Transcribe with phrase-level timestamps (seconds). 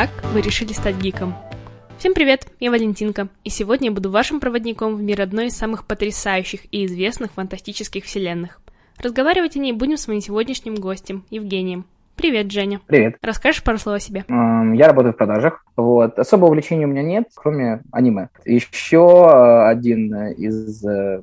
[0.00, 1.34] Как вы решили стать гиком?
[1.98, 5.86] Всем привет, я Валентинка, и сегодня я буду вашим проводником в мир одной из самых
[5.86, 8.62] потрясающих и известных фантастических вселенных.
[8.96, 11.84] Разговаривать о ней будем с моим сегодняшним гостем, Евгением.
[12.16, 12.80] Привет, Женя.
[12.86, 13.18] Привет.
[13.20, 14.24] Расскажешь пару слов о себе?
[14.26, 15.66] Я работаю в продажах.
[15.76, 16.18] Вот.
[16.18, 18.30] Особого увлечения у меня нет, кроме аниме.
[18.46, 21.20] Еще э, один из э,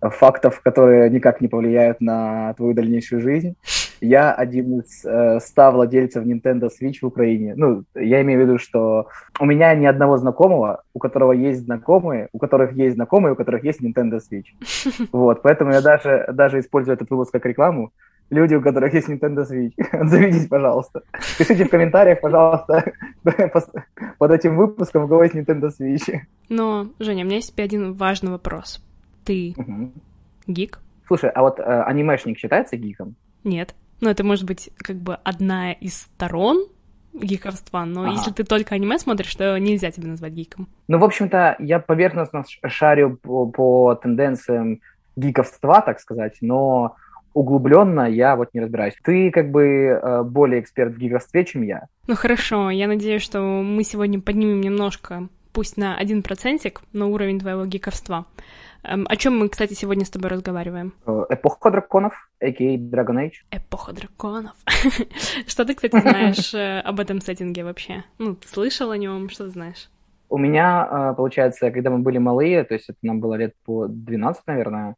[0.00, 3.56] фактов, которые никак не повлияют на твою дальнейшую жизнь.
[4.02, 7.54] Я один из э, 100 владельцев Nintendo Switch в Украине.
[7.56, 9.06] Ну, я имею в виду, что
[9.38, 13.62] у меня ни одного знакомого, у которого есть знакомые, у которых есть знакомые, у которых
[13.62, 14.46] есть Nintendo Switch.
[15.12, 17.92] Вот, поэтому я даже, даже использую этот выпуск как рекламу.
[18.28, 21.02] Люди, у которых есть Nintendo Switch, отзовитесь, пожалуйста.
[21.38, 22.92] Пишите в комментариях, пожалуйста,
[24.18, 26.12] под этим выпуском, у кого есть Nintendo Switch.
[26.48, 28.82] Но, Женя, у меня есть тебе один важный вопрос.
[29.24, 29.54] Ты
[30.48, 30.80] гик?
[31.06, 33.14] Слушай, а вот э, анимешник считается гиком?
[33.44, 33.76] Нет.
[34.02, 36.66] Ну, это может быть как бы одна из сторон
[37.14, 38.12] гиковства, но Ага.
[38.12, 40.66] если ты только аниме смотришь, то нельзя тебя назвать гиком.
[40.88, 44.80] Ну, в общем-то, я поверхностно шарю по, по тенденциям
[45.14, 46.96] гиковства, так сказать, но
[47.32, 48.94] углубленно я вот не разбираюсь.
[49.04, 51.86] Ты как бы э, более эксперт в гиковстве, чем я.
[52.08, 57.38] Ну хорошо, я надеюсь, что мы сегодня поднимем немножко, пусть на один процентик, на уровень
[57.38, 58.26] твоего гиковства.
[58.84, 60.92] Эм, о чем мы, кстати, сегодня с тобой разговариваем?
[61.06, 62.76] Э, Эпоха драконов, а.к.а.
[62.76, 63.32] Dragon Age.
[63.52, 64.56] Эпоха драконов.
[65.46, 68.04] Что ты, кстати, знаешь э, об этом сеттинге вообще?
[68.18, 69.88] Ну, слышал о нем, что ты знаешь?
[70.28, 73.86] У меня, э, получается, когда мы были малые, то есть это нам было лет по
[73.86, 74.96] 12, наверное,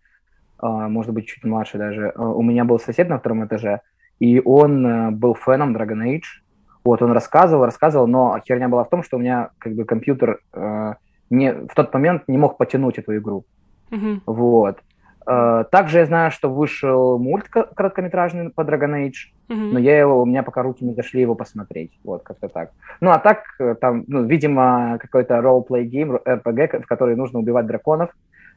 [0.62, 3.80] может быть, чуть младше даже, у меня был сосед на втором этаже,
[4.18, 6.22] и он был феном Dragon Age.
[6.84, 10.40] Вот, он рассказывал, рассказывал, но херня была в том, что у меня как бы компьютер
[10.54, 10.94] э,
[11.28, 13.44] не, в тот момент не мог потянуть эту игру.
[13.90, 14.22] Мгм.
[14.26, 14.78] Вот.
[15.26, 19.72] Э, Также я знаю, что вышел мульт ко- короткометражный по Dragon Age, Мгм.
[19.72, 21.92] но я его, у меня пока руки не дошли его посмотреть.
[22.04, 22.70] Вот, как-то так.
[23.00, 27.66] Ну, а так, э, там, ну, видимо, какой-то role-play game, RPG, в который нужно убивать
[27.66, 28.10] драконов.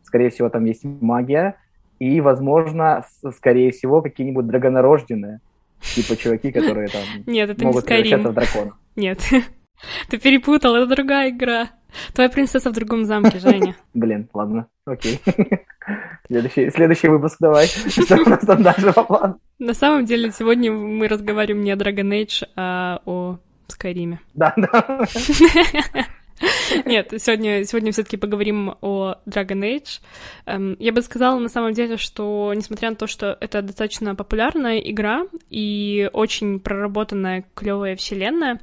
[0.03, 1.55] Скорее всего, там есть магия.
[1.99, 3.03] И, возможно,
[3.37, 5.39] скорее всего, какие-нибудь драгонорожденные.
[5.81, 8.31] Типа чуваки, которые там Нет, это не могут превращаться Skyrim.
[8.31, 8.73] в драконов.
[8.95, 9.19] Нет.
[10.09, 11.67] Ты перепутал, это другая игра.
[12.13, 13.75] Твоя принцесса в другом замке, Женя.
[13.93, 15.19] Блин, ладно, окей.
[16.27, 17.67] Следующий, следующий выпуск давай.
[17.67, 19.39] Что у нас там дальше по плану?
[19.59, 23.37] На самом деле, сегодня мы разговариваем не о Dragon Age, а о
[23.67, 24.19] Скайриме.
[24.33, 25.05] Да, да.
[26.85, 30.01] Нет, сегодня, сегодня все-таки поговорим о Dragon Age.
[30.45, 34.77] Эм, Я бы сказала на самом деле, что несмотря на то, что это достаточно популярная
[34.79, 38.59] игра и очень проработанная клевая вселенная,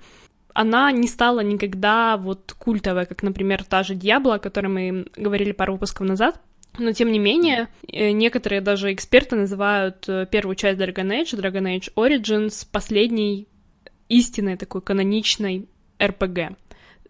[0.55, 5.53] она не стала никогда вот культовой, как, например, та же Диабло, о которой мы говорили
[5.53, 6.41] пару выпусков назад.
[6.79, 11.77] Но, тем не менее, э, некоторые даже эксперты называют э, первую часть Dragon Age, Dragon
[11.79, 13.47] Age Origins, последней
[14.09, 16.57] истинной такой каноничной RPG.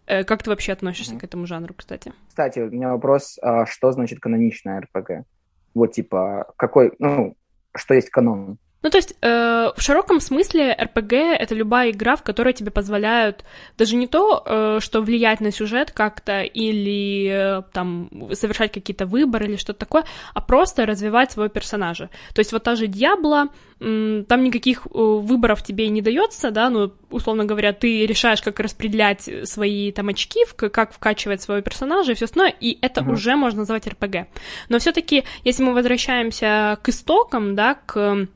[0.07, 1.21] Э, Как ты вообще относишься Мгм.
[1.21, 2.13] к этому жанру, кстати?
[2.29, 5.27] Кстати, у меня вопрос, а что значит каноничная РПГ?
[5.75, 7.35] Вот типа, какой, ну,
[7.77, 8.59] что есть канон?
[8.85, 13.43] Ну, то есть, э, в широком смысле RPG— это любая игра, в которой тебе позволяют
[13.79, 19.47] даже не то, э, что влиять на сюжет как-то или э, там совершать какие-то выборы
[19.47, 22.11] или что-то такое, а просто развивать своего персонажа.
[22.35, 23.49] То есть вот та же Диабло,
[23.81, 28.61] м, там никаких э, выборов тебе не дается, да, ну, условно говоря, ты решаешь, как
[28.61, 33.13] распределять свои там очки, в- как вкачивать своего персонажа и все остальное, и это Мгм.
[33.13, 34.27] уже можно назвать RPG.
[34.69, 38.27] Но все-таки, если мы возвращаемся к истокам, да, к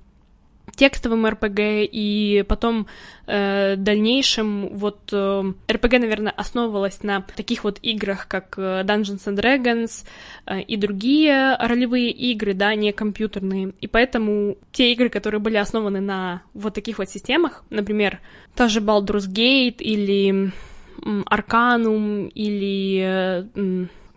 [0.78, 2.86] текстовым РПГ и потом
[3.26, 5.52] э, дальнейшем вот э,
[5.98, 10.06] наверное, основывалась на таких вот играх, как э, Dungeons and Dragons
[10.46, 13.72] э, и другие ролевые игры, да, не компьютерные.
[13.80, 18.20] И поэтому те игры, которые были основаны на вот таких вот системах, например,
[18.54, 20.52] та же Baldur's Gate или
[21.02, 23.48] Arcanum или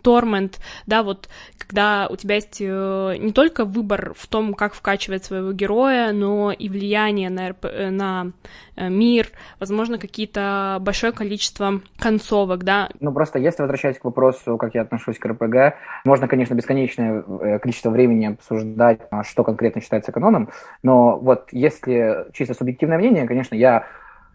[0.02, 0.54] Torment,
[0.86, 5.52] да, вот когда у тебя есть э, не только выбор в том, как вкачивать своего
[5.52, 8.32] героя, но и влияние на, РП э, на
[8.76, 9.28] э, мир,
[9.58, 12.90] возможно, какие-то большое количество концовок, да.
[13.00, 17.22] Ну, просто если возвращаясь к вопросу, как я отношусь к РПГ, можно, конечно, бесконечное
[17.58, 20.50] количество времени обсуждать, а, что конкретно считается каноном,
[20.82, 23.86] но вот если чисто субъективное мнение, конечно, я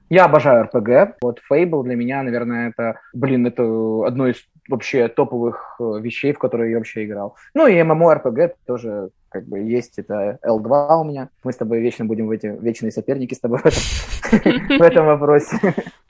[0.10, 1.18] я обожаю РПГ.
[1.22, 3.64] Вот Fable для меня, наверное, это, блин, это
[4.06, 4.38] одно из
[4.68, 7.36] вообще топовых э, вещей, в которые я вообще играл.
[7.54, 11.30] Ну и MMORPG тоже как бы есть, это L2 у меня.
[11.44, 15.06] Мы с тобой вечно будем в эти вечные соперники с тобой в этом, в этом
[15.06, 15.58] вопросе.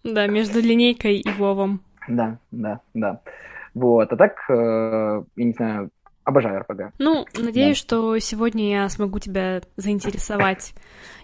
[0.03, 1.81] Да, между линейкой и Вовом.
[2.07, 3.19] Да, да, да.
[3.73, 5.89] Вот, а так, э, я не знаю,
[6.27, 6.93] обожаю РПГ.
[6.99, 10.73] Ну, надеюсь, что сегодня я смогу тебя заинтересовать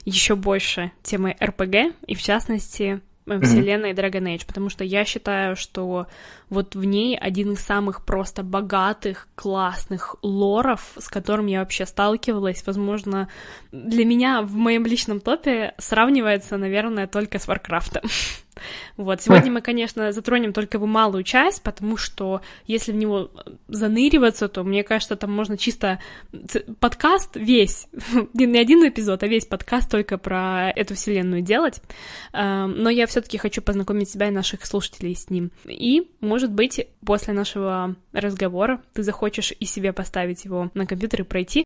[0.05, 3.41] еще больше темой РПГ, и в частности mm-hmm.
[3.43, 6.07] вселенной Dragon Age, потому что я считаю, что
[6.49, 12.65] вот в ней один из самых просто богатых, классных лоров, с которым я вообще сталкивалась.
[12.65, 13.27] Возможно,
[13.73, 18.03] для меня в моем личном топе сравнивается, наверное, только с Варкрафтом.
[18.97, 23.31] Вот, сегодня мы, конечно, затронем только его малую часть, потому что если в него
[23.67, 25.99] заныриваться, то, мне кажется, там можно чисто
[26.79, 27.87] подкаст весь,
[28.33, 31.81] не один эпизод, а весь подкаст только про эту вселенную делать.
[32.33, 35.51] Эм, но я все таки хочу познакомить себя и наших слушателей с ним.
[35.65, 41.23] И, может быть, после нашего разговора ты захочешь и себе поставить его на компьютер и
[41.23, 41.65] пройти.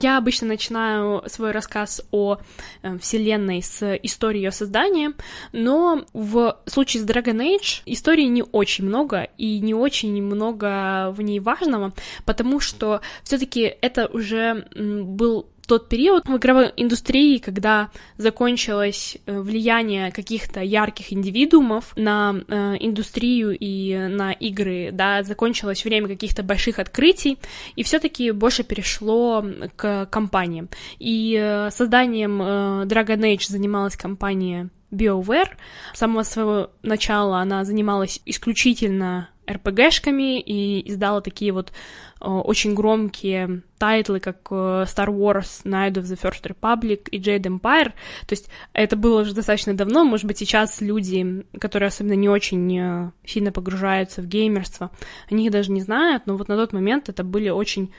[0.00, 2.38] Я обычно начинаю свой рассказ о
[2.82, 5.14] э, вселенной с истории ее создания,
[5.52, 11.22] но в случае с Dragon Age истории не очень много и не очень много в
[11.22, 11.92] ней важного,
[12.24, 20.12] потому что все-таки это уже был тот период в игровой индустрии, когда закончилось э, влияние
[20.12, 27.38] каких-то ярких индивидуумов на э, индустрию и на игры, да, закончилось время каких-то больших открытий,
[27.74, 29.44] и все-таки больше перешло
[29.76, 30.68] к компаниям.
[30.98, 35.50] И э, созданием Dragon Age занималась компания BioWare.
[35.92, 41.72] С самого своего начала она занималась исключительно РПГшками и издала такие вот
[42.20, 47.42] э, очень громкие тайтлы, как э, Star Wars, Knights of the First Republic и Jade
[47.42, 47.92] Empire.
[48.26, 52.78] То есть это было уже достаточно давно, может быть, сейчас люди, которые особенно не очень
[52.78, 54.90] э, сильно погружаются в геймерство,
[55.30, 57.92] они их даже не знают, но вот на тот момент это были очень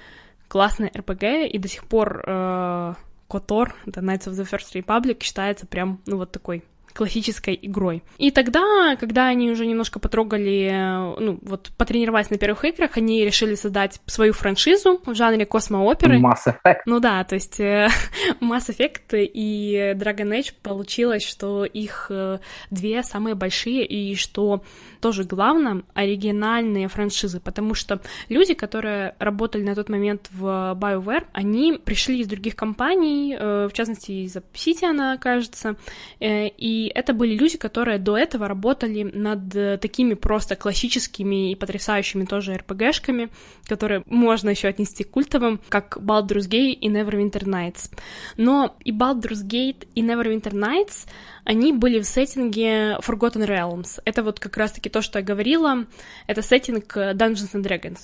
[0.47, 2.93] классные РПГ, и до сих пор э,
[3.29, 6.63] это Knights of the First Republic, считается прям, ну, вот такой
[6.97, 8.03] классической игрой.
[8.17, 10.71] И тогда, когда они уже немножко потрогали,
[11.19, 16.19] ну, вот потренировались на первых играх, они решили создать свою франшизу в жанре космооперы.
[16.19, 16.79] Mass Effect.
[16.85, 17.87] Ну да, то есть э,
[18.41, 22.39] Mass Effect и Dragon Age получилось, что их э,
[22.71, 24.63] две самые большие, и что
[24.99, 31.79] тоже главное, оригинальные франшизы, потому что люди, которые работали на тот момент в BioWare, они
[31.83, 35.75] пришли из других компаний, э, в частности, из Obsidian, кажется,
[36.19, 42.25] и это были люди, которые до этого работали над э, такими просто классическими и потрясающими
[42.25, 43.29] тоже RPG-шками,
[43.65, 47.91] которые можно еще отнести к культовым, как Baldur's Gate и Neverwinter Nights.
[48.37, 51.07] Но и Baldur's Gate, и Neverwinter Nights,
[51.43, 54.01] они были в сеттинге Forgotten Realms.
[54.03, 55.85] Это вот как раз-таки то, что я говорила,
[56.25, 57.99] это сеттинг Dungeons and Dragons.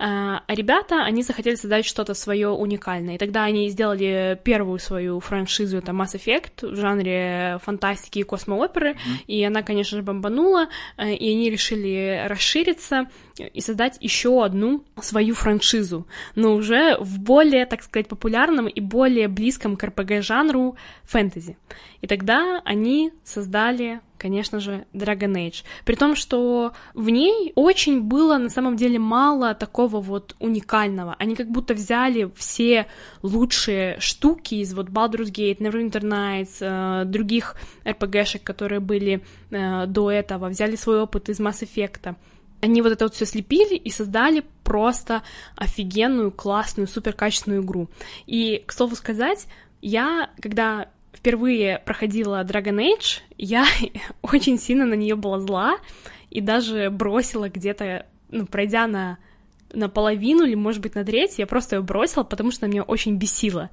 [0.00, 5.78] А ребята, они захотели создать что-то свое уникальное, и тогда они сделали первую свою франшизу,
[5.78, 9.24] это Mass Effect в жанре фантастики и космооперы, mm-hmm.
[9.26, 13.08] и она, конечно же, бомбанула, э, и они решили расшириться
[13.38, 16.06] и создать еще одну свою франшизу,
[16.36, 21.56] но уже в более, так сказать, популярном и более близком к RPG-жанру фэнтези.
[22.00, 25.64] И тогда они создали конечно же, Dragon Age.
[25.84, 31.16] При том, что в ней очень было на самом деле мало такого вот уникального.
[31.18, 32.86] Они как будто взяли все
[33.22, 40.10] лучшие штуки из вот Baldur's Gate, Neverwinter Nights, э, других RPG-шек, которые были э, до
[40.10, 42.14] этого, взяли свой опыт из Mass Effect.
[42.60, 45.22] Они вот это вот все слепили и создали просто
[45.54, 47.88] офигенную, классную, супер качественную игру.
[48.26, 49.46] И, к слову сказать,
[49.80, 53.66] я, когда впервые проходила Dragon Age, я
[54.22, 55.78] очень сильно на нее была зла
[56.30, 59.18] и даже бросила где-то, ну, пройдя на
[59.74, 62.82] на половину или, может быть, на треть, я просто ее бросила, потому что она меня
[62.84, 63.68] очень бесила.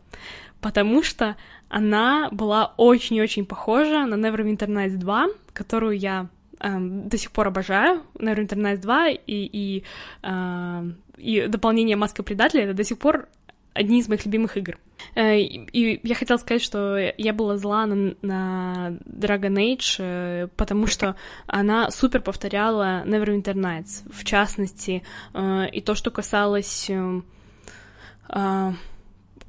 [0.60, 1.38] Потому что
[1.70, 6.28] она была очень-очень похожа на Neverwinter Nights 2, которую я
[6.60, 8.02] э, до сих пор обожаю.
[8.16, 9.84] Neverwinter Nights 2 и, и,
[10.22, 13.30] э, и дополнение Маска Предателя— это до сих пор
[13.74, 14.78] одни из моих любимых игр.
[15.16, 20.88] Э, и я хотела сказать, что я была зла на, на Dragon Age, э, потому
[20.88, 21.16] что
[21.48, 26.90] она супер повторяла Neverwinter Nights, в частности, э, и то, что касалось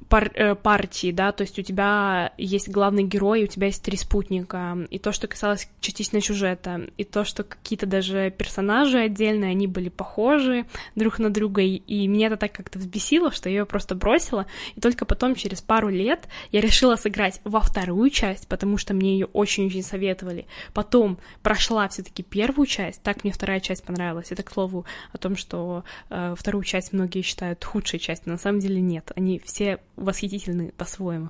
[0.09, 3.97] пар э, партии, да, то есть у тебя есть главный герой, у тебя есть три
[3.97, 9.67] спутника, и то, что касалось частично сюжета, и то, что какие-то даже персонажи отдельные, они
[9.67, 13.67] были похожи друг на друга, и, и меня это так как-то взбесило, что я ее
[13.67, 18.79] просто бросила, и только потом, через пару лет, я решила сыграть во вторую часть, потому
[18.79, 20.47] что мне ее очень-очень советовали.
[20.73, 24.31] Потом прошла все таки первую часть, так мне вторая часть понравилась.
[24.31, 28.61] Это, к слову, о том, что э, вторую часть многие считают худшей частью, на самом
[28.61, 29.13] деле нет.
[29.17, 31.29] Они все восхитительны по-своему.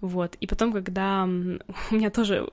[0.00, 0.36] Вот.
[0.40, 1.24] И потом, когда
[1.90, 2.48] у меня тоже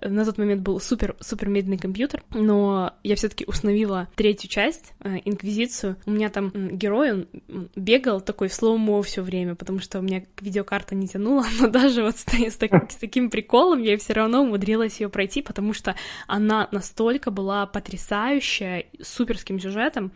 [0.00, 5.18] на тот момент был супер супер медленный компьютер, но я все-таки установила третью часть э,
[5.24, 5.96] Инквизицию.
[6.06, 7.28] У меня там герой он
[7.76, 12.02] бегал такой в слоумо все время, потому что у меня видеокарта не тянула, но даже
[12.02, 15.94] вот с, с, так, с таким приколом я все равно умудрилась ее пройти, потому что
[16.26, 20.12] она настолько была потрясающая, суперским сюжетом,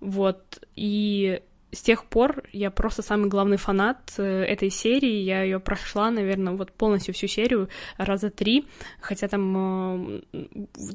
[0.00, 5.22] вот и с тех пор я просто самый главный фанат э, этой серии.
[5.22, 8.66] Я ее прошла, наверное, вот полностью всю серию раза три,
[9.00, 10.42] хотя там э,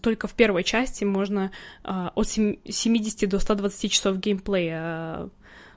[0.01, 1.51] только в первой части можно
[1.83, 5.29] э, от 70 до 120 часов геймплея э,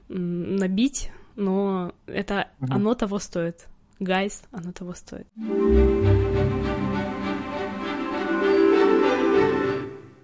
[0.09, 2.73] набить, но это угу.
[2.73, 3.67] оно того стоит.
[3.99, 5.27] Гайс, оно того стоит.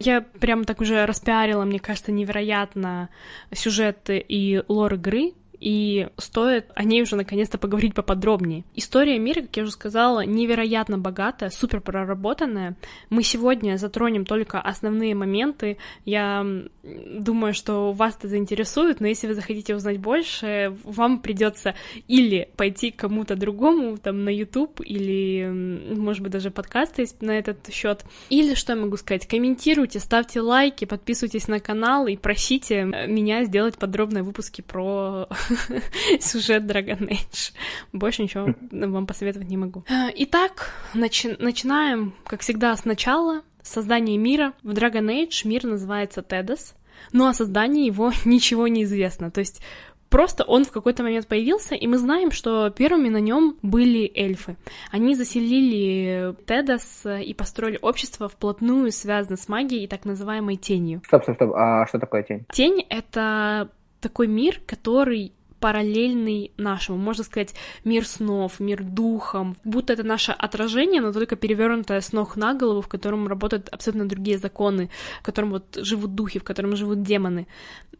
[0.04, 3.08] Я прям так уже распиарила, мне кажется, невероятно
[3.52, 5.32] сюжеты и лор игры,
[5.62, 8.64] и стоит о ней уже наконец-то поговорить поподробнее.
[8.74, 12.76] История мира, как я уже сказала, невероятно богатая, супер проработанная.
[13.10, 15.78] Мы сегодня затронем только основные моменты.
[16.04, 16.44] Я
[16.82, 21.76] думаю, что вас это заинтересует, но если вы захотите узнать больше, вам придется
[22.08, 25.48] или пойти к кому-то другому, там, на YouTube, или,
[25.94, 28.04] может быть, даже подкасты есть на этот счет.
[28.30, 33.78] Или, что я могу сказать, комментируйте, ставьте лайки, подписывайтесь на канал и просите меня сделать
[33.78, 35.28] подробные выпуски про
[36.20, 37.52] сюжет Dragon Age.
[37.92, 39.84] Больше ничего вам посоветовать не могу.
[39.88, 43.42] Э, итак, начи- начинаем, как всегда, сначала.
[43.62, 44.54] Создание мира.
[44.62, 46.74] В Dragon Age мир называется Тедос,
[47.12, 49.30] но о создании его ничего не известно.
[49.30, 49.62] То есть
[50.12, 54.58] Просто он в какой-то момент появился, и мы знаем, что первыми на нем были эльфы.
[54.90, 61.00] Они заселили Тедос и построили общество вплотную связанное с магией и так называемой тенью.
[61.06, 61.54] Стоп, стоп, стоп.
[61.54, 62.44] А что такое тень?
[62.52, 63.70] Тень— это
[64.02, 65.32] такой мир, который
[65.62, 67.54] параллельный нашему, можно сказать,
[67.84, 72.80] мир снов, мир духом, будто это наше отражение, но только перевернутое с ног на голову,
[72.80, 74.90] в котором работают абсолютно другие законы,
[75.20, 77.46] в котором вот живут духи, в котором живут демоны.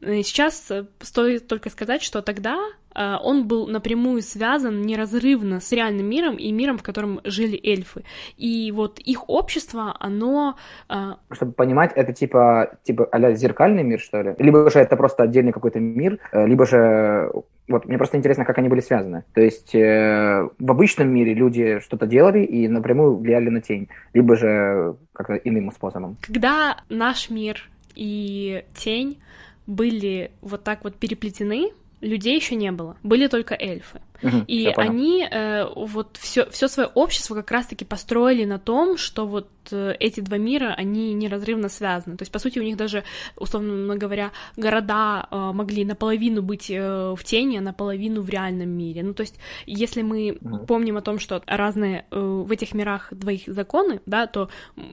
[0.01, 2.59] Сейчас стоит только сказать, что тогда
[2.95, 8.05] а, он был напрямую связан неразрывно с реальным миром и миром, в котором жили эльфы.
[8.37, 10.57] И вот их общество, оно...
[10.89, 14.35] А, Чтобы понимать, это типа, типа а зеркальный мир, что ли?
[14.39, 17.31] Либо же это просто отдельный какой-то мир, э, либо же...
[17.73, 19.25] Вот мне просто интересно, как они были связаны.
[19.35, 24.37] То есть э, в обычном мире люди что-то делали и напрямую влияли на тень, либо
[24.37, 26.17] же как-то иным способом.
[26.21, 29.19] Когда наш мир и тень
[29.67, 31.71] были вот так вот переплетены,
[32.03, 34.01] людей еще не было, были только эльфы.
[34.23, 39.27] Угу, и они э, вот все, все свое общество как раз-таки построили на том, что
[39.27, 42.17] вот э, эти два мира, они неразрывно связаны.
[42.17, 43.05] То есть, по сути, у них даже,
[43.37, 49.03] условно говоря, города э, могли наполовину быть э, в тени, а наполовину в реальном мире.
[49.03, 50.67] Ну, то есть, если мы угу.
[50.67, 54.49] помним о том, что разные э, в этих мирах двоих законы, да, то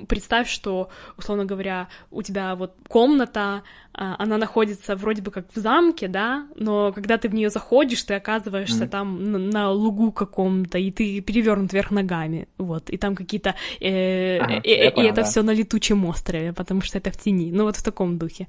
[0.07, 5.59] представь, что, условно говоря, у тебя вот комната, э, она находится вроде бы как в
[5.59, 8.91] замке, да, но когда ты в нее заходишь, ты оказываешься угу.
[8.91, 13.55] там на, на лугу каком-то, и ты перевернут вверх ногами, вот, и там какие-то...
[13.81, 15.23] Э, ага, э, э, и это да.
[15.23, 18.47] все на летучем острове, потому что это в тени, ну вот в таком духе.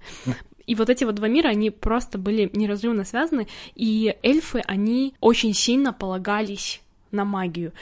[0.67, 5.55] И вот эти вот два мира, они просто были неразрывно связаны, и эльфы, они очень
[5.55, 7.73] сильно полагались на магию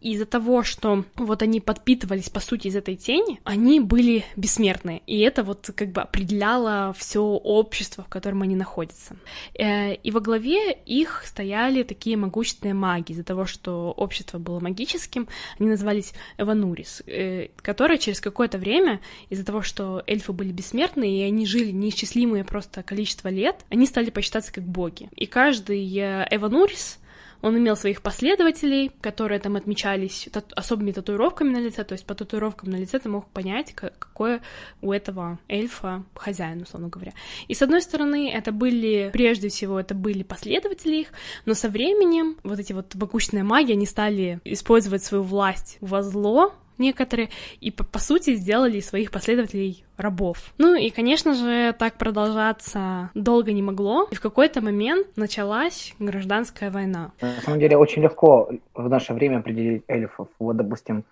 [0.00, 5.02] из-за того, что вот они подпитывались, по сути, из этой тени, они были бессмертны.
[5.06, 9.16] И это вот как бы определяло все общество, в котором они находятся.
[9.58, 13.12] Э, и во главе их стояли такие могущественные маги.
[13.12, 15.28] Из-за того, что общество было магическим,
[15.58, 19.00] они назывались Эванурис, э, которые через какое-то время,
[19.30, 24.10] из-за того, что эльфы были бессмертны, и они жили неисчислимое просто количество лет, они стали
[24.10, 25.08] почитаться как боги.
[25.16, 26.98] И каждый э, Эванурис
[27.42, 32.14] он имел своих последователей, которые там отмечались тат- особыми татуировками на лице, то есть по
[32.14, 34.40] татуировкам на лице ты мог понять, какое
[34.82, 37.12] у этого эльфа хозяин, условно говоря.
[37.46, 41.08] И с одной стороны, это были, прежде всего, это были последователи их,
[41.46, 46.54] но со временем вот эти вот могущественные маги, они стали использовать свою власть во зло,
[46.78, 47.28] некоторые,
[47.60, 50.52] и по, по сути сделали своих последователей рабов.
[50.58, 56.70] Ну и, конечно же, так продолжаться долго не могло, и в какой-то момент началась гражданская
[56.70, 57.12] война.
[57.20, 60.28] На самом деле, очень легко в наше время определить эльфов.
[60.38, 61.04] Вот, допустим,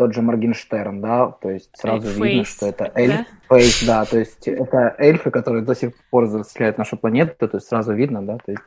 [0.00, 3.26] тот же Моргенштерн, да, то есть сразу Фейс, видно, что это эльф, да?
[3.54, 7.68] Фейс, да, то есть это эльфы, которые до сих пор заселяют нашу планету, то есть
[7.68, 8.62] сразу видно, да, то есть,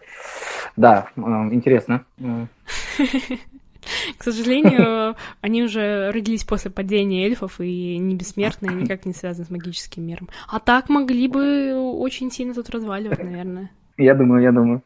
[0.75, 2.05] да, интересно.
[4.17, 9.49] К сожалению, они уже родились после падения эльфов и не бессмертные, никак не связаны с
[9.49, 10.29] магическим миром.
[10.47, 13.71] А так могли бы очень сильно тут разваливать, наверное.
[13.97, 14.81] Я думаю, я думаю.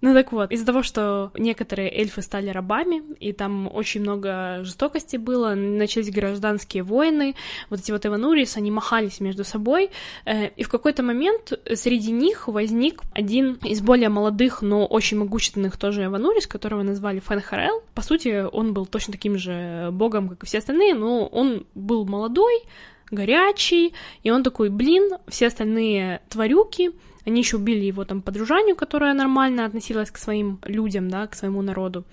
[0.00, 5.16] Ну так вот, из-за того, что некоторые эльфы стали рабами, и там очень много жестокости
[5.16, 7.34] было, начались гражданские войны,
[7.68, 9.90] вот эти вот Эванурис, они махались между собой,
[10.24, 15.76] э, и в какой-то момент среди них возник один из более молодых, но очень могущественных
[15.76, 17.82] тоже Эванурис, которого назвали Фенхарел.
[17.94, 22.06] По сути, он был точно таким же богом, как и все остальные, но он был
[22.06, 22.62] молодой,
[23.10, 26.92] горячий, и он такой, блин, все остальные тварюки,
[27.28, 31.62] они еще убили его там подружанию, которая нормально относилась к своим людям, да, к своему
[31.62, 32.04] народу.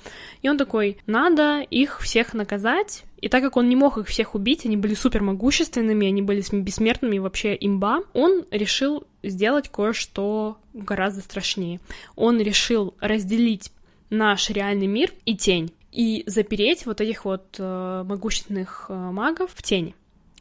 [0.41, 3.03] И он такой, надо их всех наказать.
[3.21, 6.43] И так как он не мог их всех убить, они были супер могущественными, они были
[6.51, 11.79] бессмертными, вообще имба, он решил сделать кое-что гораздо страшнее.
[12.15, 13.71] Он решил разделить
[14.09, 19.63] наш реальный мир и тень и запереть вот этих вот э, могущественных э, магов в
[19.63, 19.95] тени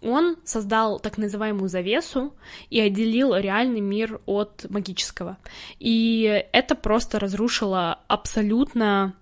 [0.04, 2.34] он создал так называемую завесу
[2.70, 5.38] и отделил реальный мир от магического.
[5.78, 9.14] И это просто разрушило абсолютно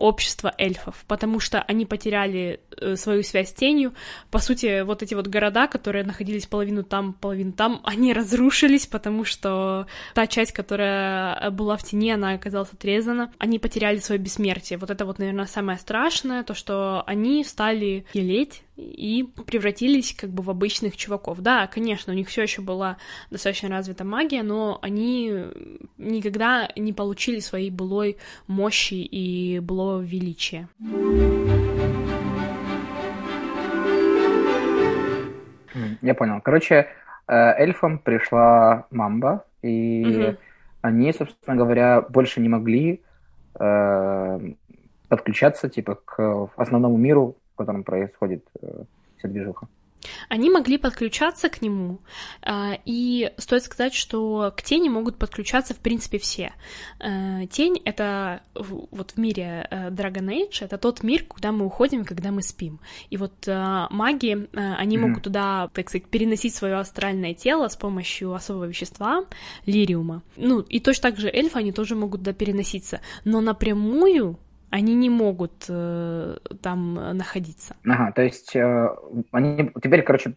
[0.00, 3.92] общество эльфов, потому что они потеряли э, свою связь с тенью.
[4.30, 9.26] По сути, вот эти вот города, которые находились половину там, половину там, они разрушились, потому
[9.26, 13.30] что та часть, которая была в тени, она оказалась отрезана.
[13.38, 14.78] Они потеряли свое бессмертие.
[14.78, 20.42] Вот это вот, наверное, самое страшное, то, что они стали елеть и превратились как бы
[20.42, 21.40] в обычных чуваков.
[21.40, 22.96] Да, конечно, у них все еще была
[23.30, 25.32] достаточно развита магия, но они
[25.98, 30.68] никогда не получили своей былой мощи и былого величия.
[36.02, 36.40] Я понял.
[36.40, 36.88] Короче,
[37.28, 40.36] э, эльфам пришла мамба, и угу.
[40.82, 43.02] они, собственно говоря, больше не могли
[43.58, 44.40] э,
[45.08, 48.84] подключаться типа к основному миру котором происходит э,
[49.18, 49.68] вся движуха.
[50.30, 51.98] Они могли подключаться к нему,
[52.42, 56.52] а, и стоит сказать, что к тени могут подключаться, в принципе, все.
[57.00, 62.06] Э, тень— это вот в мире э, Dragon Age, это тот мир, куда мы уходим,
[62.06, 62.80] когда мы спим.
[63.10, 65.00] И вот маги, они mm-hmm.
[65.00, 69.26] могут туда, так сказать, переносить свое астральное тело с помощью особого вещества,
[69.66, 70.22] лириума.
[70.36, 74.38] Ну, и точно так же эльфы, они тоже могут туда переноситься, но напрямую
[74.70, 77.76] они не могут э, там находиться.
[77.84, 78.88] Ага, то есть э,
[79.32, 80.34] они теперь, короче,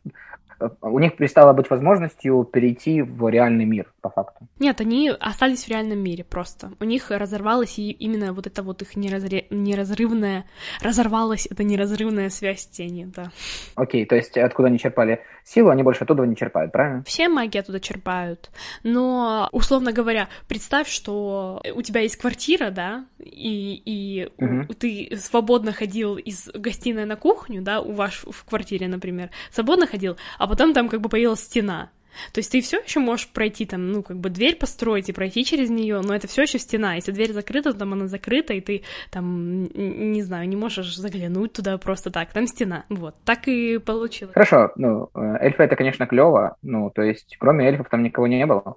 [0.81, 4.47] у них перестала быть возможностью перейти в реальный мир, по факту.
[4.59, 6.71] Нет, они остались в реальном мире просто.
[6.79, 9.45] У них разорвалась и именно вот эта вот их неразре...
[9.49, 10.45] неразрывная...
[10.81, 13.31] Разорвалась эта неразрывная связь с тенью, да.
[13.75, 17.03] Окей, то есть откуда они черпали силу, они больше оттуда не черпают, правильно?
[17.05, 18.49] Все маги оттуда черпают.
[18.83, 24.73] Но, условно говоря, представь, что у тебя есть квартира, да, и, и угу.
[24.73, 30.17] ты свободно ходил из гостиной на кухню, да, у вас в квартире, например, свободно ходил,
[30.37, 31.89] а потом там как бы появилась стена.
[32.31, 35.45] То есть ты все еще можешь пройти там, ну, как бы дверь построить и пройти
[35.45, 36.95] через нее, но это все еще стена.
[36.95, 41.53] Если дверь закрыта, то там она закрыта, и ты там, не знаю, не можешь заглянуть
[41.53, 42.31] туда просто так.
[42.33, 42.85] Там стена.
[42.89, 43.15] Вот.
[43.25, 44.33] Так и получилось.
[44.33, 44.71] Хорошо.
[44.75, 46.57] Ну, э, эльфы это, конечно, клево.
[46.61, 48.75] Ну, то есть, кроме эльфов там никого не было.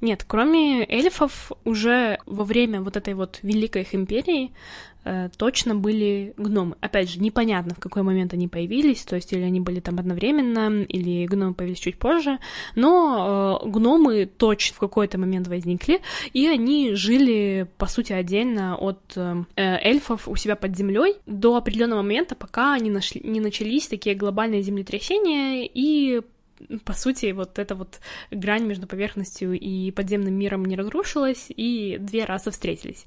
[0.00, 4.52] Нет, кроме эльфов, уже во время вот этой вот великой их империи
[5.36, 6.76] точно были гномы.
[6.80, 10.82] Опять же, непонятно, в какой момент они появились, то есть или они были там одновременно,
[10.82, 12.38] или гномы появились чуть позже,
[12.74, 16.00] но э, гномы точно в какой-то момент возникли,
[16.32, 22.02] и они жили, по сути, отдельно от э, эльфов у себя под землей до определенного
[22.02, 26.22] момента, пока они нашли, не начались такие глобальные землетрясения и
[26.84, 32.24] по сути, вот эта вот грань между поверхностью и подземным миром не разрушилась, и две
[32.24, 33.06] расы встретились.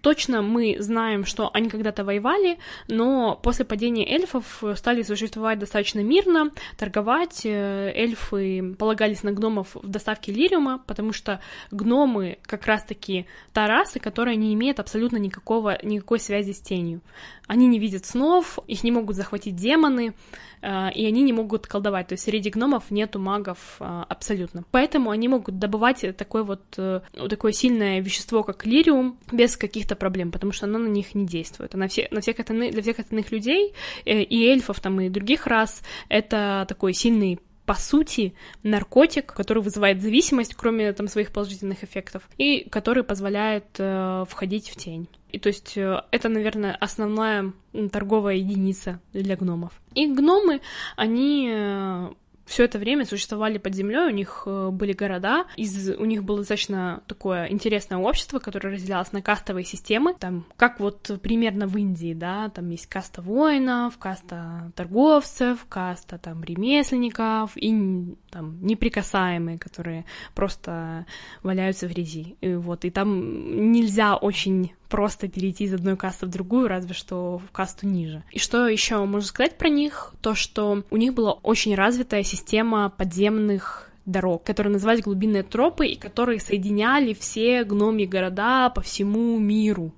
[0.00, 6.50] Точно мы знаем, что они когда-то воевали, но после падения эльфов стали существовать достаточно мирно,
[6.76, 7.42] торговать.
[7.44, 13.98] Э, эльфы полагались на гномов в доставке лириума, потому что гномы как раз-таки та раса,
[13.98, 17.00] которая не имеет абсолютно никакого, никакой связи с тенью.
[17.46, 20.14] Они не видят снов, их не могут захватить демоны,
[20.62, 22.08] э, и они не могут колдовать.
[22.08, 24.64] То есть среди гномов нету магов э, абсолютно.
[24.70, 30.32] Поэтому они могут добывать такое вот э, такое сильное вещество, как лириум, без каких-то проблем,
[30.32, 31.74] потому что оно на них не действует.
[31.74, 35.46] А на, все, на всех остальных, для всех остальных людей, и эльфов там, и других
[35.46, 42.22] рас, это такой сильный по сути, наркотик, который вызывает зависимость, кроме там своих положительных эффектов,
[42.38, 45.08] и который позволяет э, входить в тень.
[45.32, 47.52] И то есть э, это, наверное, основная
[47.92, 49.72] торговая единица для гномов.
[49.94, 50.60] И гномы,
[50.94, 52.08] они э,
[52.46, 56.38] все это время существовали под землей, у них э, были города, из, у них было
[56.38, 62.14] достаточно такое интересное общество, которое разделялось на кастовые системы, там, как вот примерно в Индии,
[62.14, 70.04] да, там есть каста воинов, каста торговцев, каста там ремесленников и там неприкасаемые, которые
[70.34, 71.04] просто
[71.42, 76.30] валяются в грязи, и вот, и там нельзя очень просто перейти из одной касты в
[76.30, 78.22] другую, разве что в касту ниже.
[78.32, 80.14] И что еще можно сказать про них?
[80.20, 85.96] То, что у них была очень развитая система подземных дорог, которые назывались глубинные тропы и
[85.96, 89.92] которые соединяли все гномьи города по всему миру.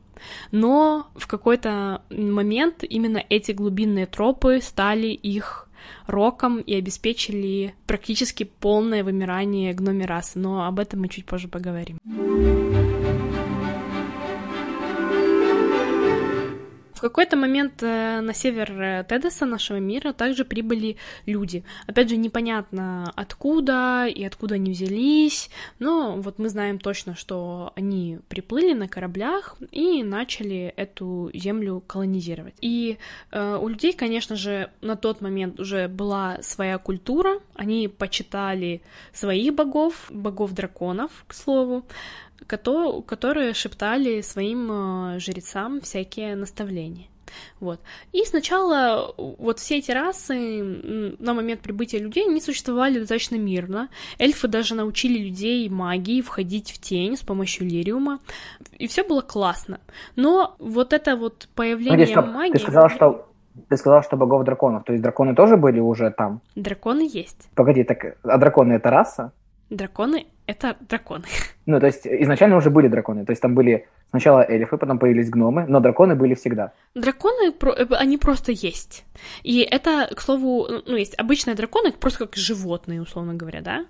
[0.51, 5.68] Но в какой-то момент именно эти глубинные тропы стали их
[6.07, 11.98] роком и обеспечили практически полное вымирание гноми расы, но об этом мы чуть позже поговорим.
[16.98, 21.62] В какой-то момент э, на север э, Тедеса, нашего мира, также прибыли люди.
[21.87, 28.18] Опять же, непонятно откуда и откуда они взялись, но вот мы знаем точно, что они
[28.28, 32.54] приплыли на кораблях и начали эту землю колонизировать.
[32.61, 32.98] И
[33.30, 38.82] э, у людей, конечно же, на тот момент уже была своя культура, они почитали
[39.12, 41.84] своих богов, богов драконов, к слову,
[42.46, 47.07] которые шептали своим э, жрецам всякие наставления.
[47.61, 47.81] Вот.
[48.12, 53.88] И сначала вот все эти расы на момент прибытия людей не существовали достаточно мирно.
[54.18, 58.20] Эльфы даже научили людей магии входить в тень с помощью лириума.
[58.79, 59.81] И все было классно.
[60.16, 62.27] Но вот это вот появление Смотри, стоп.
[62.35, 62.53] магии...
[62.53, 63.29] Ты сказала, что
[63.68, 64.85] ты сказала, что богов драконов.
[64.85, 66.40] То есть драконы тоже были уже там?
[66.55, 67.48] Драконы есть.
[67.55, 69.33] Погоди, так а драконы это раса?
[69.70, 71.24] Драконы— это драконы.
[71.66, 73.26] Ну, то есть изначально уже были драконы.
[73.26, 76.72] То есть там были сначала эльфы, потом появились гномы, но драконы были всегда.
[76.94, 79.04] Драконы, э, они просто есть.
[79.42, 83.85] И это, к слову, ну, есть обычные драконы, просто как животные, условно говоря, да?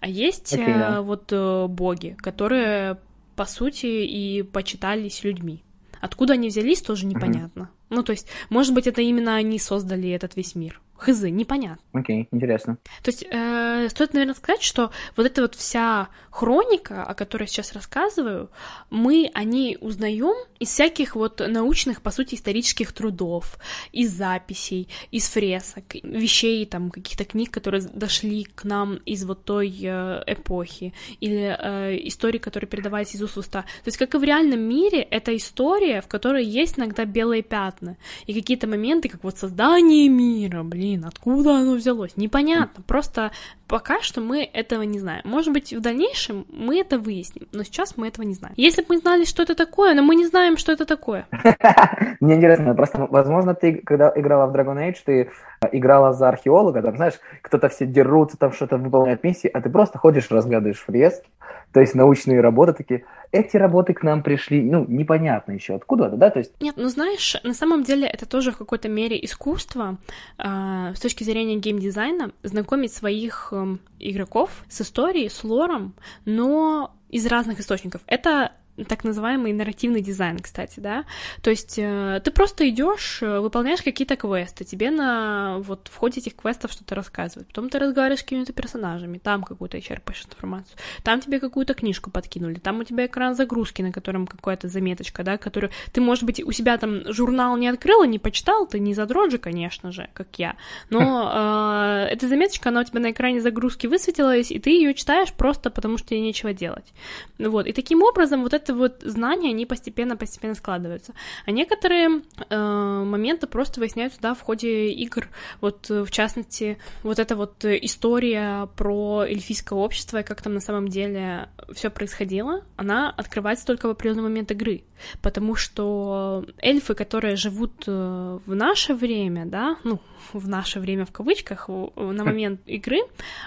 [0.00, 1.02] А есть okay, да.
[1.02, 2.96] вот э, боги, которые,
[3.36, 5.62] по сути, и почитались людьми.
[6.00, 7.64] Откуда они взялись, тоже непонятно.
[7.64, 7.96] Uh-huh.
[7.96, 10.80] Ну, то есть, может быть, это именно они создали этот весь мир.
[11.00, 11.82] Хз, непонятно.
[11.94, 12.76] Окей, okay, интересно.
[13.02, 17.46] То есть, э, стоит, наверное, сказать, что вот эта вот вся хроника, о которой я
[17.46, 18.50] сейчас рассказываю,
[18.90, 23.56] мы о ней узнаем из всяких вот научных, по сути, исторических трудов,
[23.92, 29.74] из записей, из фресок, вещей, там, каких-то книг, которые дошли к нам из вот той
[29.82, 33.62] э, эпохи, или э, истории, которые передавались из уст в уста.
[33.62, 37.96] То есть, как и в реальном мире, это история, в которой есть иногда белые пятна,
[38.26, 42.16] и какие-то моменты, как вот создание мира, блин, блин, откуда оно взялось?
[42.16, 42.82] Непонятно.
[42.86, 43.30] Просто
[43.70, 45.22] пока что мы этого не знаем.
[45.24, 48.54] Может быть, в дальнейшем мы это выясним, но сейчас мы этого не знаем.
[48.56, 51.26] Если бы мы знали, что это такое, но мы не знаем, что это такое.
[52.20, 56.82] Мне интересно, просто, возможно, ты, когда играла в Dragon Age, ты э, играла за археолога,
[56.82, 61.28] там, знаешь, кто-то все дерутся, там что-то выполняют миссии, а ты просто ходишь, разглядываешь фрески,
[61.72, 63.04] то есть научные работы такие.
[63.32, 66.52] Эти работы к нам пришли, ну, непонятно еще откуда-то, да, то есть...
[66.60, 69.98] Нет, ну знаешь, на самом деле это тоже в какой-то мере искусство
[70.36, 73.59] э, с точки зрения геймдизайна, знакомить своих э,
[73.98, 75.94] игроков с историей, с лором,
[76.24, 78.02] но из разных источников.
[78.06, 78.52] Это
[78.84, 81.04] так называемый нарративный дизайн, кстати, да.
[81.42, 86.20] То есть э, ты просто идешь, э, выполняешь какие-то квесты, тебе на вот в ходе
[86.20, 91.20] этих квестов что-то рассказывают, потом ты разговариваешь с какими-то персонажами, там какую-то черпаешь информацию, там
[91.20, 95.70] тебе какую-то книжку подкинули, там у тебя экран загрузки, на котором какая-то заметочка, да, которую
[95.92, 99.38] ты, может быть, у себя там журнал не открыла, не почитал, ты не задрот же,
[99.38, 100.56] конечно же, как я,
[100.90, 105.32] но э, эта заметочка, она у тебя на экране загрузки высветилась, и ты ее читаешь
[105.32, 106.92] просто потому, что тебе нечего делать.
[107.38, 111.12] Вот, и таким образом вот это это вот знания, они постепенно-постепенно складываются.
[111.44, 115.28] А некоторые э, моменты просто выясняются, да, в ходе игр.
[115.60, 120.60] Вот, э, в частности, вот эта вот история про эльфийское общество и как там на
[120.60, 124.84] самом деле все происходило, она открывается только в определенный момент игры.
[125.22, 130.00] Потому что эльфы, которые живут э, в наше время, да, ну,
[130.32, 132.98] в наше время в кавычках, на момент игры,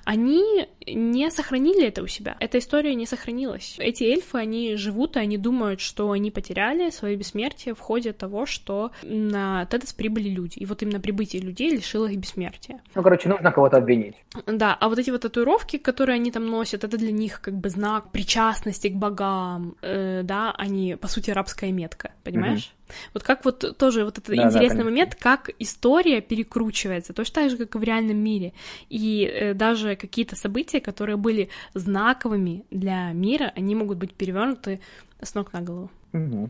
[0.03, 2.35] они не сохранили это у себя.
[2.39, 3.75] Эта история не сохранилась.
[3.79, 8.45] Эти эльфы, они живут, и они думают, что они потеряли свое бессмертие в ходе того,
[8.45, 10.59] что на Тедес прибыли люди.
[10.59, 12.81] И вот именно прибытие людей лишило их бессмертия.
[12.95, 14.15] Ну, короче, нужно кого-то обвинить.
[14.45, 17.69] Да, а вот эти вот татуировки, которые они там носят, это для них как бы
[17.69, 22.73] знак причастности к богам, э, да, они, по сути, арабская метка, понимаешь?
[22.73, 22.82] Mm-hmm.
[23.13, 27.51] Вот как вот тоже вот этот да, интересный да, момент, как история перекручивается, точно так
[27.51, 28.53] же, как и в реальном мире.
[28.89, 34.81] И э, даже какие-то события, которые были знаковыми для мира, они могут быть перевернуты
[35.21, 35.91] с ног на голову.
[36.13, 36.49] Угу.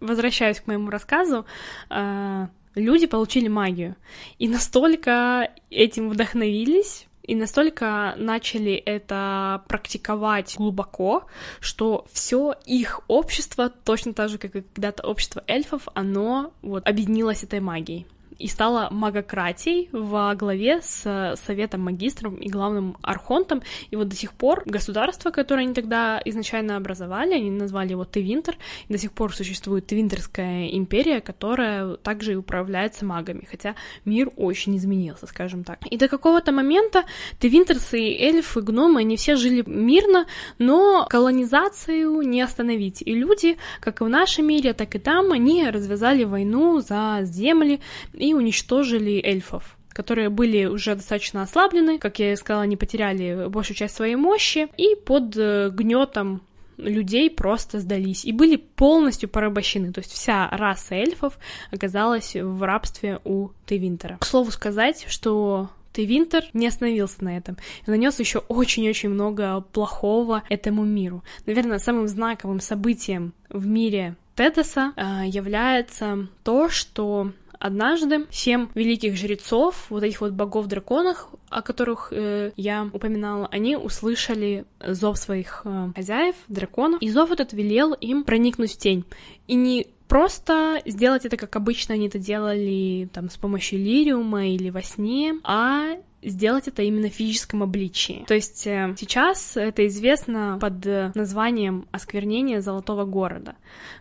[0.00, 1.46] Возвращаюсь к моему рассказу.
[1.88, 3.96] Э, люди получили магию.
[4.38, 11.26] И настолько этим вдохновились, и настолько начали это практиковать глубоко,
[11.60, 17.44] что все их общество, точно так же, как и когда-то общество эльфов, оно вот объединилось
[17.44, 18.06] этой магией
[18.40, 23.62] и стала магократией во главе с Советом магистров и главным архонтом.
[23.90, 28.56] И вот до сих пор государство, которое они тогда изначально образовали, они назвали его Тевинтер,
[28.88, 33.74] и до сих пор существует Твинтерская империя, которая также и управляется магами, хотя
[34.04, 35.78] мир очень изменился, скажем так.
[35.90, 37.04] И до какого-то момента
[37.38, 40.26] Твинтерсы, эльфы, гномы, они все жили мирно,
[40.58, 43.02] но колонизацию не остановить.
[43.02, 47.80] И люди, как и в нашем мире, так и там, они развязали войну за земли
[48.14, 53.76] и уничтожили эльфов которые были уже достаточно ослаблены, как я и сказала, они потеряли большую
[53.76, 56.42] часть своей мощи, и под э, гнетом
[56.80, 59.92] людей просто сдались и были полностью порабощены.
[59.92, 61.38] То есть вся раса эльфов
[61.70, 64.16] оказалась в рабстве у Тевинтера.
[64.18, 70.42] К слову сказать, что Тевинтер не остановился на этом и нанес еще очень-очень много плохого
[70.48, 71.22] этому миру.
[71.46, 79.84] Наверное, самым знаковым событием в мире Тедеса э, является то, что Однажды семь великих жрецов,
[79.90, 86.36] вот этих вот богов-драконов, о которых э, я упоминала, они услышали зов своих э, хозяев,
[86.48, 89.04] драконов, и зов этот велел им проникнуть в тень.
[89.46, 94.70] И не просто сделать это, как обычно они это делали там с помощью лириума или
[94.70, 98.24] во сне, а сделать это именно в физическом обличии.
[98.26, 103.54] То есть э, сейчас это известно под э, названием осквернение Золотого города.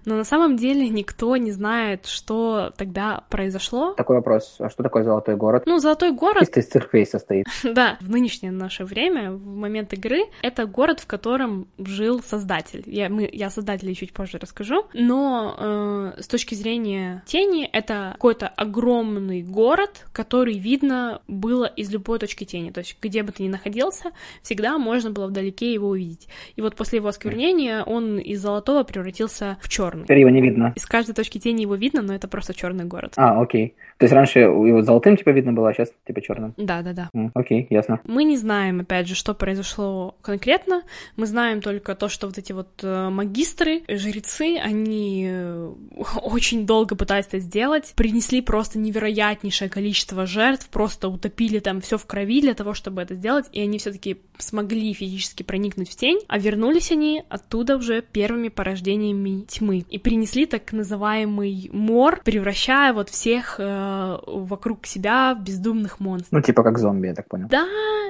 [0.06, 3.94] Но на самом деле никто не знает, что тогда произошло.
[3.94, 4.58] Такой вопрос.
[4.60, 5.64] А что такое Золотой город?
[5.66, 6.40] Ну, Золотой город...
[6.42, 7.46] Чисто из церквей состоит.
[7.64, 12.84] да, в нынешнее наше время, в момент игры, это город, в котором жил Создатель.
[12.86, 14.86] Я, мы, я Создателя чуть позже расскажу.
[14.94, 22.09] Но э, с точки зрения тени, это какой-то огромный город, который видно было из любого
[22.10, 22.72] любой точки тени.
[22.72, 26.28] То есть, где бы ты ни находился, всегда можно было вдалеке его увидеть.
[26.56, 30.06] И вот после его осквернения он из золотого превратился в черный.
[30.06, 30.74] Теперь его не видно.
[30.76, 33.14] Из каждой точки тени его видно, но это просто черный город.
[33.16, 33.76] А, окей.
[34.00, 36.54] То есть раньше его золотым типа видно было, а сейчас типа черным.
[36.58, 37.10] Да, да, да.
[37.14, 38.00] Mm, окей, ясно.
[38.06, 40.84] Мы не знаем, опять же, что произошло конкретно.
[41.18, 45.72] Мы знаем только то, что вот эти вот э, магистры, жрецы, они э,
[46.24, 52.08] очень долго пытались это сделать, принесли просто невероятнейшее количество жертв, просто утопили там все в
[52.08, 56.40] крови для того, чтобы это сделать, и они все-таки смогли физически проникнуть в тень, а
[56.40, 63.56] вернулись они оттуда уже первыми порождениями тьмы и принесли так называемый мор, превращая вот всех
[63.60, 66.32] э, вокруг себя в бездумных монстров.
[66.32, 67.48] Ну, типа как зомби, я так понял.
[67.50, 67.68] Да,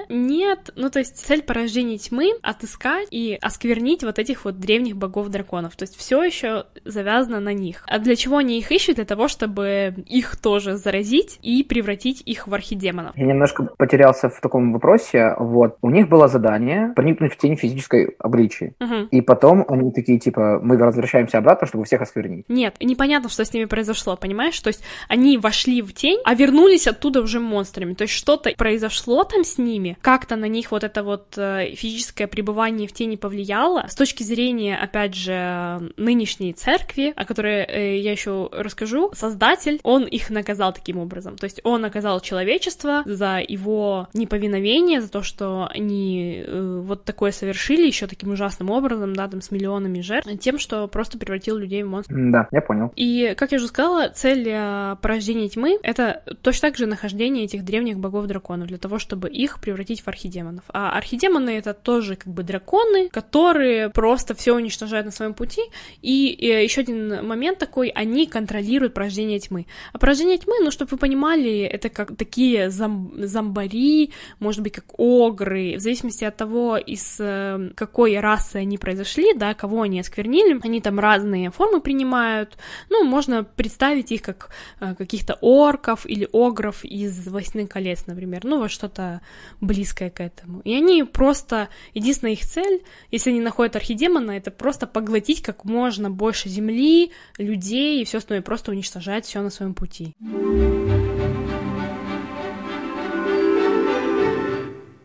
[0.09, 5.75] нет, ну то есть цель порождения тьмы отыскать и осквернить вот этих вот древних богов-драконов,
[5.75, 7.83] то есть все еще завязано на них.
[7.87, 8.95] А для чего они их ищут?
[8.95, 13.17] Для того, чтобы их тоже заразить и превратить их в архидемонов.
[13.17, 15.33] Я немножко потерялся в таком вопросе.
[15.39, 18.73] Вот, у них было задание проникнуть в тень физической обличии.
[18.81, 19.07] Угу.
[19.11, 22.43] И потом они такие, типа, мы возвращаемся обратно, чтобы всех осквернить.
[22.49, 24.59] Нет, непонятно, что с ними произошло, понимаешь?
[24.59, 27.93] То есть они вошли в тень, а вернулись оттуда уже монстрами.
[27.93, 32.27] То есть что-то произошло там с ними, как-то на них вот это вот э, физическое
[32.27, 33.85] пребывание в тени повлияло.
[33.87, 40.03] С точки зрения, опять же, нынешней церкви, о которой э, я еще расскажу, создатель, он
[40.03, 41.37] их наказал таким образом.
[41.37, 47.03] То есть он наказал человечество за его его неповиновение, за то, что они э, вот
[47.03, 51.57] такое совершили еще таким ужасным образом, да, там с миллионами жертв, тем, что просто превратил
[51.57, 52.17] людей в монстров.
[52.31, 52.91] Да, я понял.
[52.95, 57.63] И, как я уже сказала, цель э, порождения тьмы— это точно так же нахождение этих
[57.63, 60.63] древних богов-драконов для того, чтобы их превратить в архидемонов.
[60.69, 65.61] А архидемоны— это тоже как бы драконы, которые просто все уничтожают на своем пути.
[66.01, 69.65] И, и еще один момент такой, они контролируют порождение тьмы.
[69.93, 74.73] А порождение тьмы, ну, чтобы вы понимали, это как такие зом зомбари зомбари, может быть,
[74.73, 79.99] как огры, в зависимости от того, из э, какой расы они произошли, да, кого они
[79.99, 82.57] осквернили, они там разные формы принимают,
[82.89, 88.59] ну, можно представить их как э, каких-то орков или огров из «Восьми колец», например, ну,
[88.59, 89.21] вот что-то
[89.61, 90.61] близкое к этому.
[90.61, 96.09] И они просто, единственная их цель, если они находят архидемона, это просто поглотить как можно
[96.09, 100.15] больше земли, людей и все остальное, просто уничтожать все на своем пути.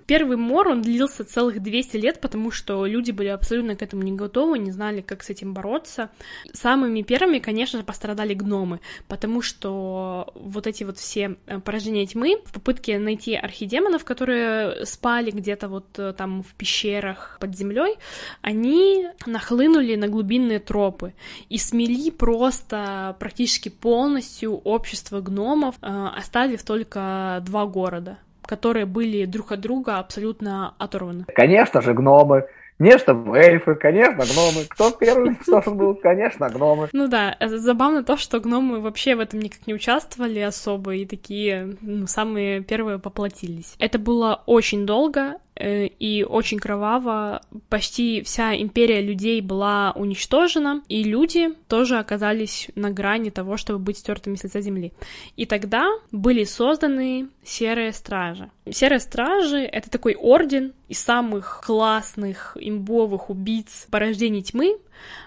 [0.07, 4.13] Первый мор, он длился целых 200 лет, потому что люди были абсолютно к этому не
[4.13, 6.11] готовы, не знали, как с этим бороться.
[6.53, 12.41] Самыми первыми, конечно же, пострадали гномы, потому что вот эти вот все э, порождения тьмы
[12.45, 17.97] в попытке найти архидемонов, которые спали где-то вот э, там в пещерах под землей,
[18.43, 21.15] они нахлынули на глубинные тропы
[21.49, 29.53] и смели просто практически полностью общество гномов, э, оставив только два города которые были друг
[29.53, 31.25] от друга абсолютно оторваны.
[31.35, 32.47] Конечно же, гномы.
[32.77, 34.67] Конечно, эльфы, конечно, гномы.
[34.69, 35.95] Кто первый должен был?
[35.95, 36.89] Конечно, гномы.
[36.93, 41.77] Ну да, забавно то, что гномы вообще в этом никак не участвовали особо, и такие
[41.81, 43.77] ну, самые первые поплатились.
[43.79, 47.43] Это было очень долго, Э, и очень кроваво.
[47.69, 53.99] Почти вся империя людей была уничтожена, и люди тоже оказались на грани того, чтобы быть
[53.99, 54.93] стертыми с лица земли.
[55.37, 58.51] И тогда были созданы серые стражи.
[58.71, 64.79] Серые стражи— это такой орден из самых классных имбовых убийц порождений тьмы,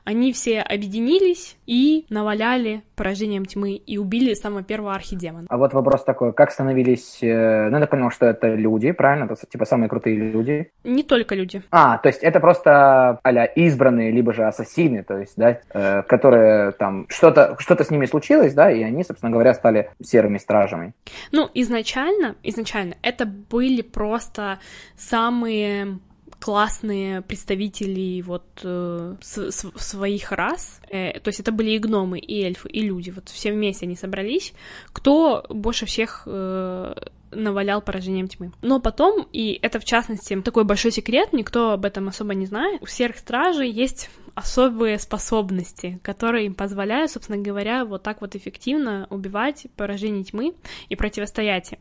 [0.04, 5.48] они все объединились и наваляли порождением тьмы и убили самого первого архидемона.
[5.50, 7.20] А вот вопрос такой, как становились...
[7.22, 9.26] Э, ну, я понял, что это люди, правильно?
[9.26, 10.72] Это, типа самые крутые люди?
[10.84, 11.62] Не только люди.
[11.72, 16.72] А, то есть это просто а избранные, либо же ассасины, то есть, да, э, которые
[16.72, 17.06] там...
[17.10, 20.94] Что-то что с ними случилось, да, и они, собственно говоря, стали серыми стражами.
[21.32, 24.60] Ну, изначально, изначально это были просто
[24.96, 26.00] самые
[26.40, 32.20] классные представители вот э, с, с, своих рас, э, то есть это были и гномы,
[32.20, 34.54] и эльфы, и люди, вот все вместе они собрались,
[34.94, 36.94] кто больше всех э,
[37.32, 38.52] навалял поражением тьмы.
[38.62, 42.82] Но потом, и это в частности такой большой секрет, никто об этом особо не знает,
[42.82, 49.08] у всех стражей есть особые способности, которые им позволяют, собственно говоря, вот так вот эффективно
[49.10, 50.54] убивать поражение тьмы
[50.90, 51.80] и противостоять им.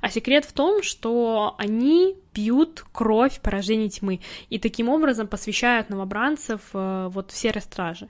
[0.00, 4.20] А секрет в том, что они пьют кровь поражений тьмы
[4.50, 8.08] и таким образом посвящают новобранцев э, вот в серой страже.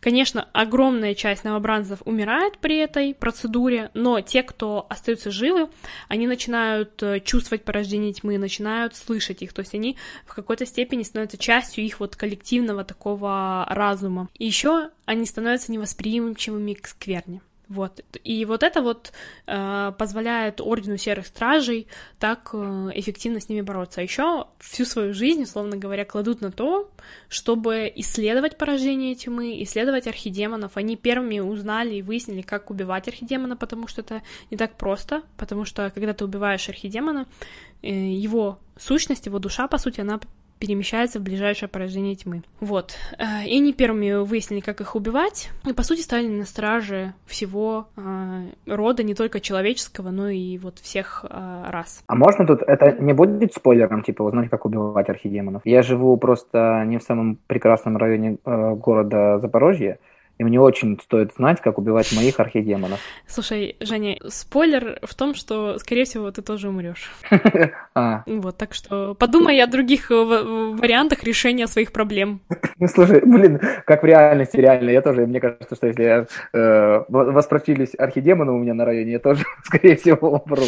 [0.00, 5.68] Конечно, огромная часть новобранцев умирает при этой процедуре, но те, кто остаются живы,
[6.08, 11.02] они начинают э, чувствовать порождение тьмы, начинают слышать их, то есть они в какой-то степени
[11.02, 14.28] становятся частью их вот коллективного такого разума.
[14.38, 17.42] И еще они становятся невосприимчивыми к скверне.
[17.68, 18.00] Вот.
[18.22, 19.12] И вот это вот
[19.46, 21.88] э, позволяет Ордену Серых Стражей
[22.20, 24.00] так э, эффективно с ними бороться.
[24.00, 26.88] А еще всю свою жизнь, условно говоря, кладут на то,
[27.28, 30.76] чтобы исследовать поражение тьмы, исследовать архидемонов.
[30.76, 35.64] Они первыми узнали и выяснили, как убивать архидемона, потому что это не так просто, потому
[35.64, 37.26] что когда ты убиваешь архидемона,
[37.82, 40.20] э, его сущность, его душа, по сути, она
[40.58, 42.42] перемещается в ближайшее порождение тьмы.
[42.60, 42.96] Вот.
[43.18, 47.88] Э, и они первыми выяснили, как их убивать, и, по сути, стали на страже всего
[47.96, 52.02] э, рода, не только человеческого, но и вот всех э, рас.
[52.06, 55.62] А можно тут, это не будет спойлером, типа, узнать, как убивать архидемонов?
[55.64, 59.98] Я живу просто не в самом прекрасном районе э, города Запорожье,
[60.38, 63.00] и мне очень стоит знать, как убивать моих архидемонов.
[63.26, 67.10] Слушай, Женя, спойлер в том, что, скорее всего, ты тоже умрешь.
[67.94, 68.24] А.
[68.26, 72.40] Вот, так что подумай о других э, вариантах решения своих проблем.
[72.86, 78.54] Слушай, блин, как в реальности, реально, я тоже, мне кажется, что если э, воспротивлюсь архидемону
[78.54, 80.64] у меня на районе, я тоже, скорее всего, умру.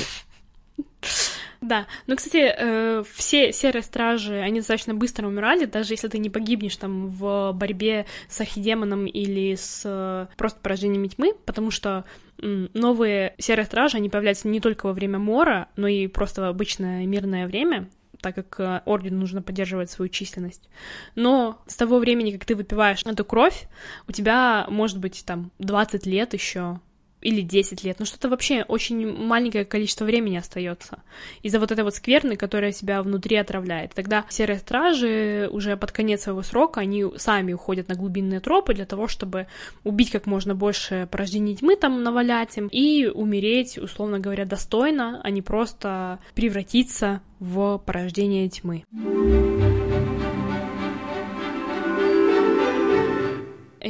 [1.60, 6.30] Да, ну, кстати, э, все серые стражи, они достаточно быстро умирали, даже если ты не
[6.30, 12.04] погибнешь там в борьбе с архидемоном или с э, просто поражениями тьмы, потому что
[12.40, 17.04] новые серые стражи, они появляются не только во время мора, но и просто в обычное
[17.04, 17.88] мирное время,
[18.20, 20.68] так как э, ордену нужно поддерживать свою численность.
[21.14, 23.68] Но с того времени, как ты выпиваешь эту кровь,
[24.06, 26.80] у тебя может быть там 20 лет еще
[27.20, 31.02] или 10 лет, ну что-то вообще очень маленькое количество времени остается
[31.42, 33.94] из-за вот этой вот скверны, которая себя внутри отравляет.
[33.94, 38.86] Тогда серые стражи уже под конец своего срока, они сами уходят на глубинные тропы для
[38.86, 39.46] того, чтобы
[39.84, 45.30] убить как можно больше порождений тьмы там навалять им и умереть, условно говоря, достойно, а
[45.30, 48.84] не просто превратиться в порождение тьмы.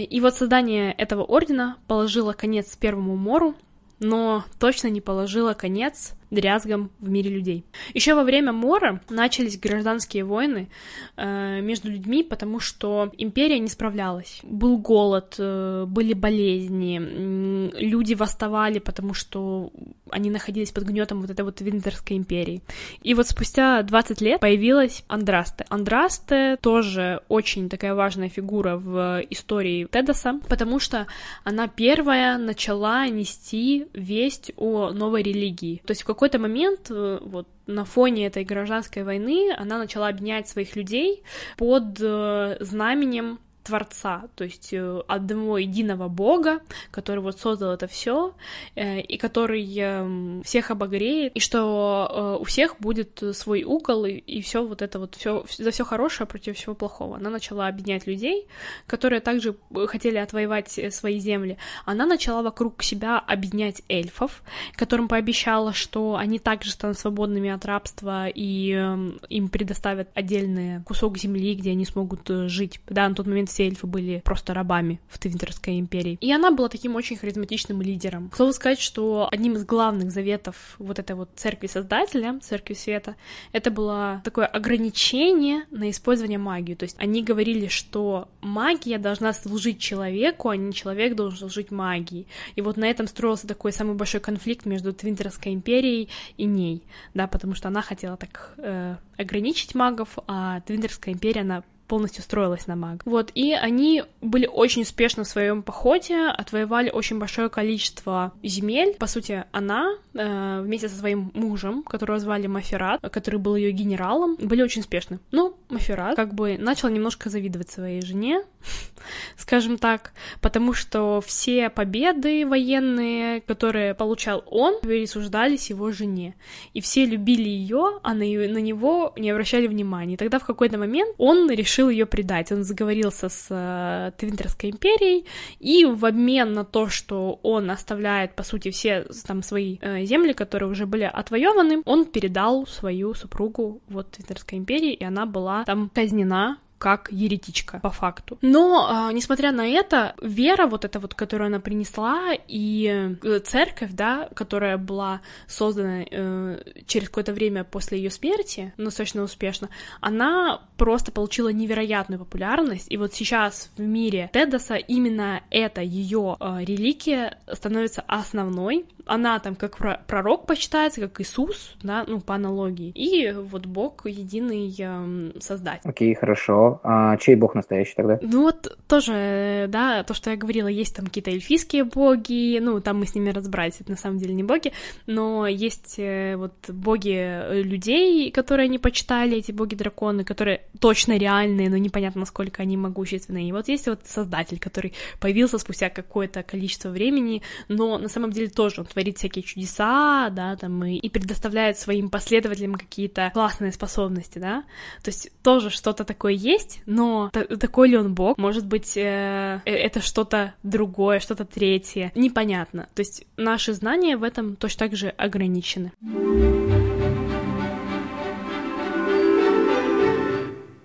[0.04, 3.54] И вот создание этого ордена положило конец Первому Мору,
[4.00, 7.64] но точно не положило конец дрязгам в мире людей.
[7.94, 10.68] Еще во время Мора начались гражданские войны
[11.16, 14.40] э, между людьми, потому что империя не справлялась.
[14.42, 19.72] Был голод, э, были болезни, э, люди восставали, потому что
[20.10, 22.62] они находились под гнетом вот этой вот Виндзорской империи.
[23.02, 25.64] И вот спустя 20 лет появилась Андрасте.
[25.68, 31.06] Андрасте тоже очень такая важная фигура в истории Тедоса, потому что
[31.44, 35.82] она первая начала нести весть о новой религии.
[35.84, 40.48] То есть в какой-то момент, э, вот на фоне этой гражданской войны, она начала объединять
[40.48, 41.22] своих людей
[41.57, 48.32] под э, знаменем Творца, то есть э, одного единого Бога, который вот создал это все
[48.74, 54.12] э, и который эм, всех обогреет, и что э, у всех будет свой угол и,
[54.12, 57.16] и все вот это вот все за все хорошее против всего плохого.
[57.16, 58.47] Она начала объединять людей,
[58.86, 59.55] которые также
[59.86, 61.59] хотели отвоевать свои земли.
[61.84, 64.42] Она начала вокруг себя объединять эльфов,
[64.76, 71.18] которым пообещала, что они также станут свободными от рабства и эм, им предоставят отдельный кусок
[71.18, 72.80] земли, где они смогут жить.
[72.88, 76.16] Да, на тот момент все эльфы были просто рабами в Твинтерской империи.
[76.20, 78.30] И она была таким очень харизматичным лидером.
[78.30, 83.16] К слову сказать, что одним из главных заветов вот этой вот церкви создателя, церкви света,
[83.50, 86.76] это было такое ограничение на использование магии.
[86.76, 92.28] То есть они говорили, что магия должна служить человеку, а не человек должен служить магии.
[92.54, 97.26] И вот на этом строился такой самый большой конфликт между Твинтерской империей и ней, да,
[97.26, 102.76] потому что она хотела так э, ограничить магов, а Твинтерская империя, она полностью строилась на
[102.76, 103.03] маг.
[103.05, 108.95] Вот, и они были очень успешны в своем походе, отвоевали очень большое количество земель.
[108.95, 114.36] По сути, она э, вместе со своим мужем, которого звали Маферат, который был ее генералом,
[114.39, 115.18] были очень успешны.
[115.32, 118.43] Ну, Маферат как бы начал немножко завидовать своей жене,
[119.36, 126.34] скажем так, потому что все победы военные, которые получал он, присуждались его жене.
[126.74, 130.14] И все любили ее, а на, на него не обращали внимания.
[130.14, 132.53] И тогда в какой-то момент он решил решил ее предать.
[132.53, 135.24] Он заговорился с э, Твинтерской империей,
[135.61, 140.33] и в обмен на то, что он оставляет, по сути, все там свои э, земли,
[140.33, 145.91] которые уже были отвоеваны, он передал свою супругу вот Твинтерской империи, и она была там
[145.95, 148.39] казнена как еретичка, по факту.
[148.43, 153.91] Но, э, несмотря на это, вера вот эта вот, которую она принесла, и э, церковь,
[153.93, 159.68] да, которая была создана э, через какое-то время после ее смерти, достаточно успешно,
[160.01, 166.64] она просто получила невероятную популярность, и вот сейчас в мире Тедоса именно эта ее э,
[166.64, 173.33] реликия становится основной, она там как пророк почитается, как Иисус, да, ну, по аналогии, и
[173.33, 175.89] вот Бог единый э, создатель.
[175.89, 176.67] Окей, okay, хорошо.
[176.82, 178.18] А чей бог настоящий тогда?
[178.22, 182.98] Ну вот тоже, да, то, что я говорила, есть там какие-то эльфийские боги, ну там
[182.98, 184.72] мы с ними разбирались, это на самом деле не боги,
[185.06, 191.76] но есть э, вот боги людей, которые они почитали, эти боги-драконы, которые точно реальные, но
[191.76, 193.48] непонятно, насколько они могущественные.
[193.48, 198.48] И вот есть вот создатель, который появился спустя какое-то количество времени, но на самом деле
[198.48, 204.38] тоже он творит всякие чудеса, да, там, и, и предоставляет своим последователям какие-то классные способности,
[204.38, 204.64] да,
[205.02, 208.36] то есть тоже что-то такое есть, есть, но такой ли он бог?
[208.38, 212.12] Может быть, э, э, это что-то другое, что-то третье?
[212.14, 212.88] Непонятно.
[212.94, 215.92] То есть наши знания в этом точно так же ограничены.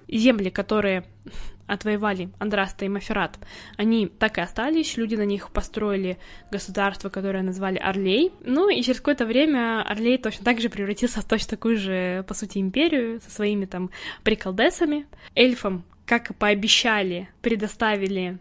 [0.08, 1.06] Земли, которые
[1.68, 3.38] отвоевали Андраста и Маферат,
[3.78, 6.18] они так и остались, люди на них построили
[6.52, 8.32] государство, которое назвали Орлей.
[8.42, 12.34] Ну и через какое-то время Орлей точно так же превратился в точно такую же, по
[12.34, 13.90] сути, империю со своими там
[14.24, 15.08] приколдесами.
[15.36, 18.40] Эльфам, как и пообещали, предоставили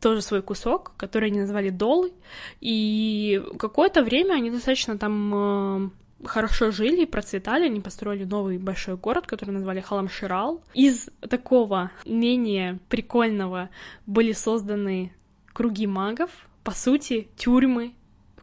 [0.00, 2.12] тоже свой кусок, который они назвали Долы,
[2.60, 5.90] и какое-то время они достаточно там э,
[6.24, 10.62] хорошо жили процветали, они построили новый большой город, который назвали Халамширал.
[10.74, 13.70] Из такого менее прикольного
[14.06, 15.12] были созданы
[15.52, 16.30] круги магов,
[16.64, 17.94] по сути, тюрьмы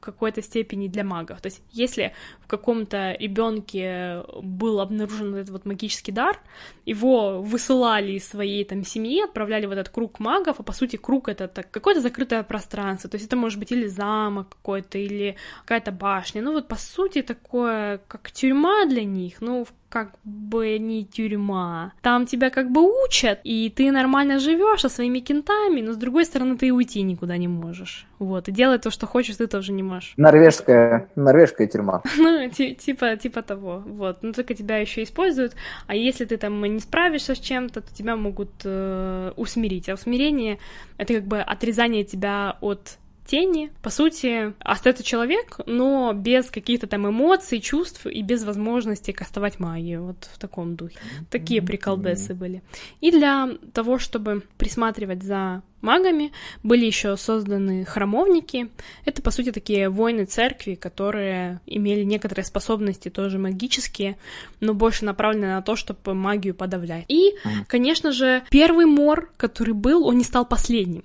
[0.06, 1.42] какой-то степени для магов.
[1.42, 6.40] То есть, если в каком-то ребенке был обнаружен этот вот магический дар,
[6.86, 11.28] его высылали из своей там семьи, отправляли в этот круг магов, а по сути круг
[11.28, 15.92] это так, какое-то закрытое пространство, то есть это может быть или замок какой-то, или какая-то
[15.92, 19.66] башня, ну вот по сути такое, как тюрьма для них, ну
[19.96, 21.94] как бы не тюрьма.
[22.02, 26.26] Там тебя как бы учат, и ты нормально живешь со своими кентами, но с другой
[26.26, 28.06] стороны ты и уйти никуда не можешь.
[28.20, 30.14] Вот, и делать то, что хочешь, ты тоже не можешь.
[30.18, 32.02] Норвежская, норвежская тюрьма.
[32.18, 34.22] Ну, типа, типа того, вот.
[34.22, 35.56] Но только тебя еще используют,
[35.88, 39.88] а если ты там не справишься с чем-то, то тебя могут э, усмирить.
[39.88, 40.60] А усмирение—
[40.98, 47.10] это как бы отрезание тебя от тени, по сути, остается человек, но без каких-то там
[47.10, 50.98] эмоций, чувств и без возможности кастовать магию, вот в таком духе.
[51.30, 52.62] Такие приколдесы были.
[53.02, 56.32] И для того, чтобы присматривать за магами,
[56.64, 58.70] были еще созданы храмовники.
[59.06, 64.18] Это, по сути, такие воины церкви, которые имели некоторые способности тоже магические,
[64.60, 67.06] но больше направлены на то, чтобы магию подавлять.
[67.08, 67.36] И,
[67.68, 71.04] конечно же, первый мор, который был, он не стал последним.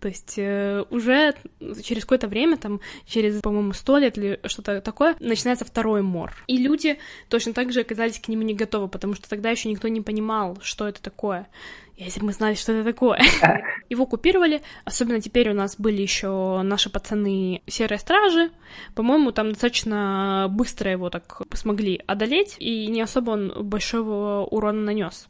[0.00, 1.34] То есть э, уже
[1.82, 6.32] через какое-то время, там, через, по-моему, сто лет или что-то такое, начинается второй мор.
[6.46, 6.98] И люди
[7.28, 10.58] точно так же оказались к нему не готовы, потому что тогда еще никто не понимал,
[10.62, 11.48] что это такое.
[11.96, 13.20] Если бы мы знали, что это такое.
[13.90, 18.50] Его купировали, особенно теперь у нас были еще наши пацаны Серые Стражи.
[18.94, 25.28] По-моему, там достаточно быстро его так смогли одолеть, и не особо он большого урона нанес.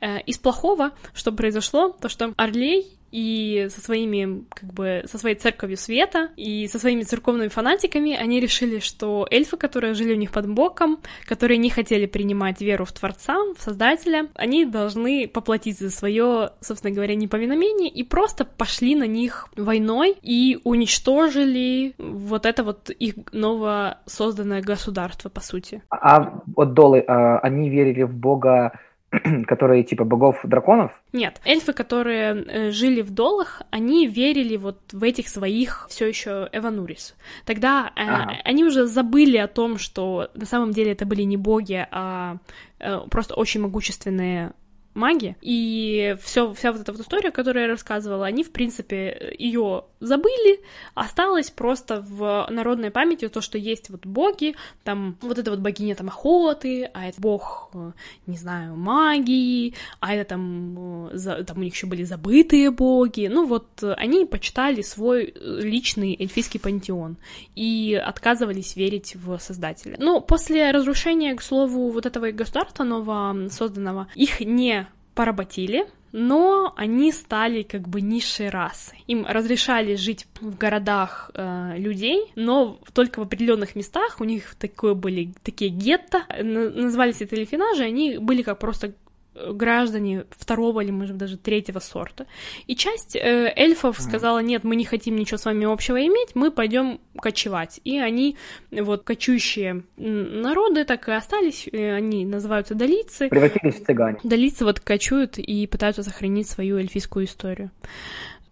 [0.00, 5.36] Э, из плохого, что произошло, то что Орлей и со своими, как бы, со своей
[5.36, 10.32] церковью света и со своими церковными фанатиками они решили, что эльфы, которые жили у них
[10.32, 15.90] под боком, которые не хотели принимать веру в Творца, в Создателя, они должны поплатить за
[15.90, 22.88] свое, собственно говоря, неповиновение и просто пошли на них войной и уничтожили вот это вот
[22.90, 25.82] их ново созданное государство, по сути.
[25.90, 28.72] А вот долы, а, они верили в Бога
[29.46, 30.92] которые типа богов драконов?
[31.12, 36.48] Нет, эльфы, которые э, жили в долах, они верили вот в этих своих все еще
[36.52, 37.14] Эванурис.
[37.44, 38.36] Тогда э, ага.
[38.44, 42.36] они уже забыли о том, что на самом деле это были не боги, а
[42.80, 44.52] э, просто очень могущественные
[44.94, 45.36] маги.
[45.40, 50.60] И все, вся вот эта вот история, которую я рассказывала, они, в принципе, ее забыли,
[50.94, 55.94] осталось просто в народной памяти то, что есть вот боги, там вот эта вот богиня
[55.94, 57.92] там охоты, а это бог, э,
[58.26, 63.46] не знаю, магии, а это там, э, там у них еще были забытые боги, ну
[63.46, 67.16] вот они почитали свой личный эльфийский пантеон
[67.54, 69.96] и отказывались верить в Создателя.
[69.98, 74.81] Но после разрушения, к слову, вот этого государства нового созданного, их не
[75.14, 79.02] поработили, но они стали как бы низшей расой.
[79.06, 84.94] Им разрешали жить в городах э, людей, но только в определенных местах у них такое
[84.94, 88.94] были такие гетто, назывались это эльфинажи, они были как просто
[89.34, 92.26] граждане второго или, может быть, даже третьего сорта.
[92.66, 94.02] И часть э, эльфов mm.
[94.02, 97.80] сказала, нет, мы не хотим ничего с вами общего иметь, мы пойдем кочевать.
[97.84, 98.36] И они,
[98.70, 103.28] вот, кочующие народы так и остались, э, они называются долицы.
[103.28, 104.18] Превратились в цыгане.
[104.22, 107.70] Долицы вот кочуют и пытаются сохранить свою эльфийскую историю.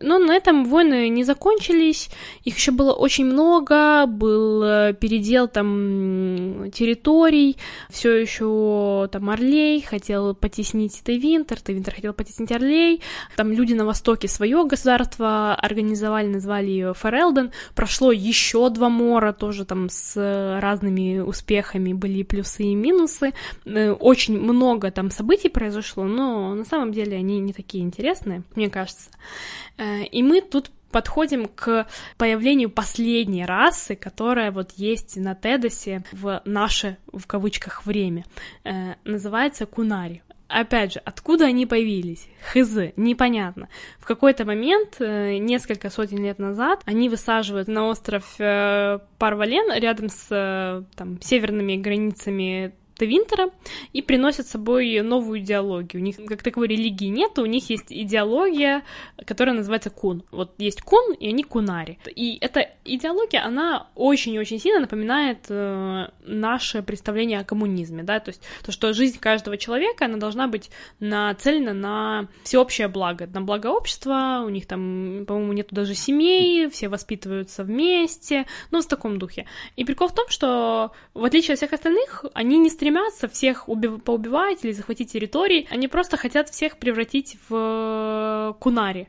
[0.00, 2.08] Но на этом войны не закончились,
[2.42, 7.58] их еще было очень много, был э, передел там территорий,
[7.90, 11.02] все еще там Орлей хотел потеснить.
[11.04, 13.02] Тейвинтер, Тейвинтер хотел потеснить Орлей,
[13.36, 19.66] там люди на востоке свое государство организовали, назвали ее Ферелден, прошло еще два мора, тоже
[19.66, 20.16] там с
[20.60, 21.92] разными успехами.
[21.92, 23.34] Были плюсы и минусы,
[23.66, 28.70] э, очень много там событий произошло, но на самом деле они не такие интересные, мне
[28.70, 29.10] кажется.
[29.90, 31.86] Э, и мы тут подходим к
[32.18, 38.24] появлению последней расы, которая вот есть на Тедосе в наше, в кавычках, время.
[38.64, 40.22] Э, называется Кунари.
[40.48, 42.26] Опять же, откуда они появились?
[42.52, 43.68] Хз, непонятно.
[44.00, 50.84] В какой-то момент, э, несколько сотен лет назад, они высаживают на остров Парвален рядом с
[50.96, 52.72] там, северными границами
[53.04, 53.50] Винтера
[53.92, 56.02] и приносят с собой новую идеологию.
[56.02, 58.82] У них как таковой религии нет, у них есть идеология,
[59.26, 60.22] которая называется кун.
[60.30, 61.98] Вот есть кун, и они кунари.
[62.14, 68.42] И эта идеология, она очень-очень сильно напоминает э, наше представление о коммунизме, да, то есть
[68.64, 74.42] то, что жизнь каждого человека, она должна быть нацелена на всеобщее благо, на благо общества,
[74.44, 79.46] у них там, по-моему, нету даже семей, все воспитываются вместе, ну, в таком духе.
[79.76, 83.68] И прикол в том, что в отличие от всех остальных, они не стремятся стремятся всех
[83.68, 84.02] убив...
[84.02, 89.08] поубивать или захватить территории, они просто хотят всех превратить в э, кунари.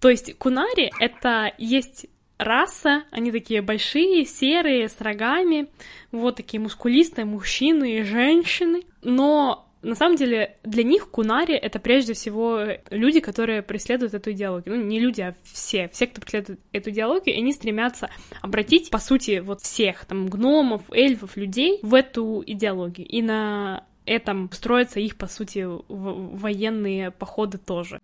[0.00, 2.06] То есть кунари— это есть
[2.38, 5.68] раса, они такие большие, серые, с рогами,
[6.10, 12.14] вот такие мускулистые мужчины и женщины, но на самом деле для них кунари это прежде
[12.14, 12.60] всего
[12.90, 14.76] люди, которые преследуют эту идеологию.
[14.76, 15.88] Ну, не люди, а все.
[15.92, 18.08] Все, кто преследует эту идеологию, они стремятся
[18.40, 23.06] обратить, по сути, вот всех, там, гномов, эльфов, людей в эту идеологию.
[23.06, 28.00] И на этом строятся их, по сути, военные походы тоже.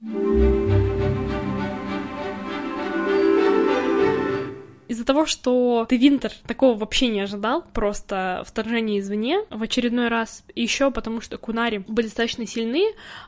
[4.99, 10.42] Из-за того, что ты Винтер такого вообще не ожидал, просто вторжение извне в очередной раз,
[10.57, 12.82] еще потому что Кунари были достаточно сильны,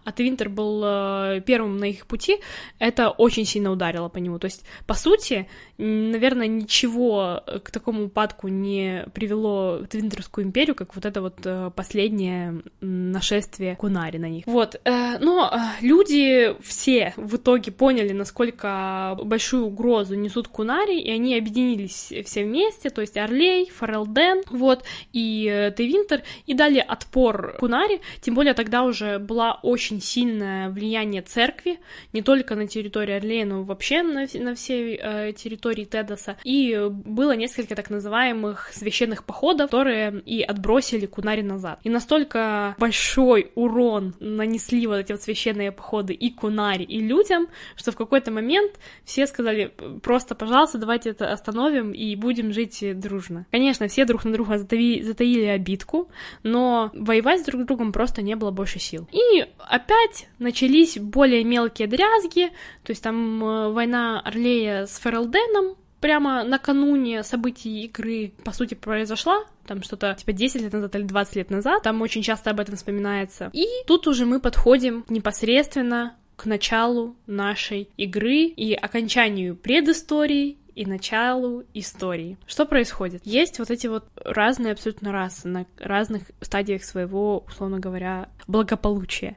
[0.04, 2.40] а ты Винтер был э, первым на их пути,
[2.80, 4.40] это очень сильно ударило по нему.
[4.40, 5.48] То есть, по сути,
[5.78, 12.62] наверное, ничего к такому упадку не привело Твинтерскую империю, как вот это вот э, последнее
[12.80, 14.42] нашествие Кунари на них.
[14.46, 21.36] Вот, э, но люди все в итоге поняли, насколько большую угрозу несут Кунари, и они
[21.36, 27.56] объединились объединились все вместе, то есть Орлей, Форелден, вот, и э, Тевинтер, и дали отпор
[27.58, 31.78] Кунари, тем более тогда уже была очень сильное влияние церкви,
[32.12, 37.32] не только на территории Орлея, но вообще на, на всей э, территории Тедоса, и было
[37.32, 41.80] несколько так называемых священных походов, которые и отбросили Кунари назад.
[41.84, 47.92] И настолько большой урон нанесли вот эти вот священные походы и Кунари, и людям, что
[47.92, 48.72] в какой-то момент
[49.04, 53.46] все сказали, просто, пожалуйста, давайте это остановим и будем жить дружно.
[53.50, 56.08] Конечно, все друг на друга затаили, затаили обидку,
[56.42, 59.08] но воевать друг с другом просто не было больше сил.
[59.12, 62.50] И опять начались более мелкие дрязги,
[62.82, 69.44] то есть там э, война Орлея с Фералденом, прямо накануне событий игры, по сути, произошла,
[69.66, 72.76] там что-то типа 10 лет назад или 20 лет назад, там очень часто об этом
[72.76, 73.50] вспоминается.
[73.52, 81.64] И тут уже мы подходим непосредственно к началу нашей игры и окончанию предыстории и началу
[81.74, 82.38] истории.
[82.46, 83.22] Что происходит?
[83.24, 89.36] Есть вот эти вот разные абсолютно расы на разных стадиях своего, условно говоря, благополучия.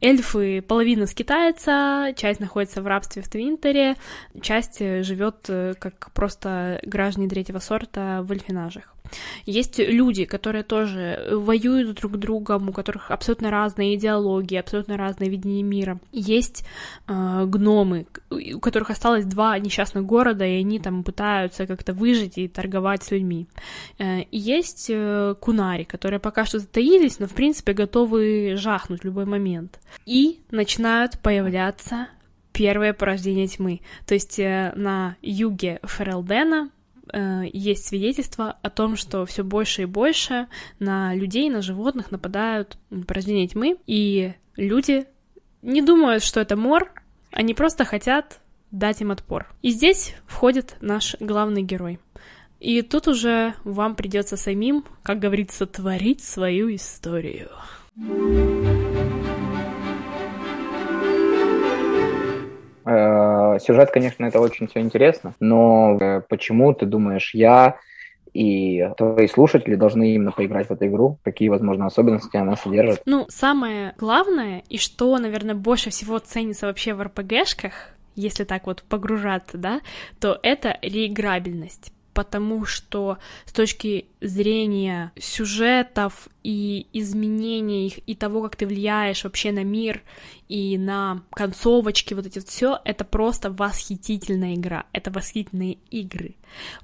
[0.00, 3.96] Эльфы половина скитается, часть находится в рабстве в Твинтере,
[4.40, 8.91] часть живет э, как просто граждане третьего сорта в эльфинажах.
[9.46, 15.30] Есть люди, которые тоже воюют друг с другом, у которых абсолютно разные идеологии, абсолютно разные
[15.30, 15.98] видения мира.
[16.12, 16.64] Есть
[17.08, 22.48] э, гномы, у которых осталось два несчастных города, и они там пытаются как-то выжить и
[22.48, 23.46] торговать с людьми.
[23.98, 29.04] Э, и есть э, кунари, которые пока что затаились, но в принципе готовы жахнуть в
[29.04, 29.80] любой момент.
[30.06, 32.08] И начинают появляться
[32.52, 33.80] первые порождения тьмы.
[34.06, 36.70] То есть э, на юге Ферелдена
[37.12, 40.48] э, есть свидетельства о том, что все больше и больше
[40.78, 42.76] на людей, на животных нападают
[43.06, 45.06] порождения тьмы, и люди
[45.62, 46.92] не думают, что это мор,
[47.30, 48.40] они просто хотят
[48.70, 49.46] дать им отпор.
[49.62, 51.98] И здесь входит наш главный герой.
[52.58, 57.50] И тут уже вам придется самим, как говорится, творить свою историю.
[62.84, 67.76] Сюжет, конечно, это очень все интересно, но э, почему ты думаешь, я
[68.34, 73.02] и твои слушатели должны именно поиграть в эту игру, какие, возможно, особенности она содержит.
[73.04, 77.72] Ну, самое главное, и что, наверное, больше всего ценится вообще в РПГшках,
[78.14, 79.80] если так вот погружаться, да,
[80.20, 88.56] то это реиграбельность потому что с точки зрения сюжетов и изменения их, и того, как
[88.56, 90.02] ты влияешь вообще на мир,
[90.48, 96.34] и на концовочки, вот эти вот все, это просто восхитительная игра, это восхитительные игры.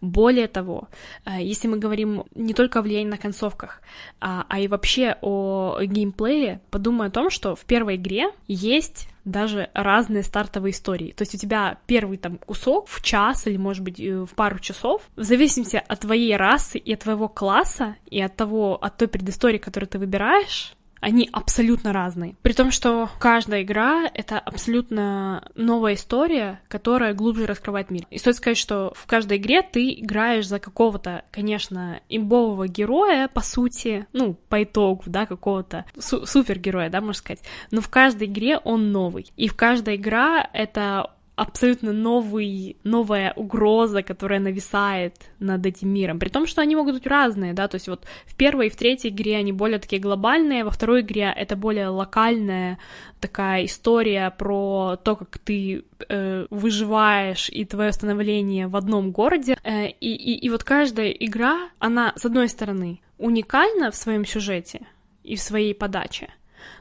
[0.00, 0.88] Более того,
[1.26, 3.82] э, если мы говорим не только о влиянии на концовках,
[4.20, 9.70] а, а и вообще о геймплее, подумай о том, что в первой игре есть даже
[9.74, 11.12] разные стартовые истории.
[11.12, 14.58] То есть у тебя первый там кусок в час или, может быть, э, в пару
[14.58, 19.08] часов, в зависимости от твоей расы и от твоего класса, и от того, от той
[19.08, 22.36] предыстории, которую ты выбираешь, они абсолютно разные.
[22.42, 28.06] При том, что каждая игра— это абсолютно новая история, которая глубже раскрывает мир.
[28.10, 33.40] И стоит сказать, что в каждой игре ты играешь за какого-то, конечно, имбового героя, по
[33.40, 37.42] сути, ну, по итогу, да, какого-то су- супергероя, да, можно сказать.
[37.70, 39.32] Но в каждой игре он новый.
[39.36, 46.18] И в каждой игра— это абсолютно новый, новая угроза, которая нависает над этим миром.
[46.18, 48.76] При том, что они могут быть разные, да, то есть вот в первой и в
[48.76, 52.78] третьей игре они более такие глобальные, во второй игре это более локальная
[53.20, 59.56] такая история про то, как ты э, выживаешь и твое становление в одном городе.
[59.62, 64.80] Э, и, и, и вот каждая игра, она, с одной стороны, уникальна в своем сюжете
[65.24, 66.28] и в своей подаче,